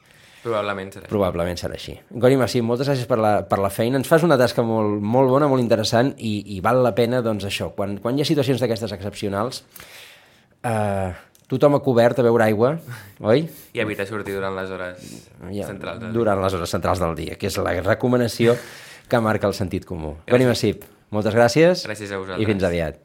Probablement 0.43 0.89
serà. 0.91 1.07
Probablement 1.07 1.59
serà 1.61 1.77
així. 1.79 1.95
Gori 2.19 2.37
Massim, 2.37 2.67
moltes 2.67 2.89
gràcies 2.91 3.07
per 3.07 3.21
la, 3.23 3.33
per 3.47 3.61
la 3.63 3.71
feina. 3.71 4.01
Ens 4.01 4.11
fas 4.11 4.25
una 4.27 4.35
tasca 4.41 4.65
molt, 4.67 4.99
molt 4.99 5.31
bona, 5.31 5.47
molt 5.47 5.63
interessant 5.63 6.11
i, 6.19 6.33
i 6.57 6.59
val 6.65 6.83
la 6.83 6.91
pena, 6.99 7.21
doncs, 7.23 7.47
això, 7.47 7.71
quan, 7.77 7.95
quan 8.03 8.19
hi 8.19 8.25
ha 8.25 8.27
situacions 8.27 8.63
d'aquestes 8.63 8.95
excepcionals, 8.99 9.63
eh, 10.67 11.13
tothom 11.53 11.77
ha 11.77 11.83
cobert 11.85 12.19
a 12.19 12.25
beure 12.25 12.47
aigua, 12.47 12.73
oi? 13.21 13.45
I 13.77 13.83
evitar 13.85 14.07
sortir 14.09 14.35
durant 14.39 14.57
les 14.57 14.71
hores 14.73 15.05
Ja, 15.53 15.67
centrals. 15.69 16.01
del 16.01 16.13
durant 16.17 16.41
les 16.43 16.55
hores 16.57 16.71
centrals 16.73 16.99
del 17.03 17.15
dia, 17.19 17.37
que 17.37 17.47
és 17.53 17.59
la 17.61 17.77
recomanació 17.85 18.57
que 19.09 19.21
marca 19.21 19.47
el 19.51 19.55
sentit 19.55 19.85
comú. 19.85 20.15
Gori 20.31 20.47
Massip, 20.49 20.85
moltes 21.13 21.35
gràcies, 21.37 21.85
Gràcies 21.87 22.11
a 22.13 22.19
vosaltres. 22.23 22.41
i 22.43 22.47
fins 22.49 22.65
aviat. 22.65 22.97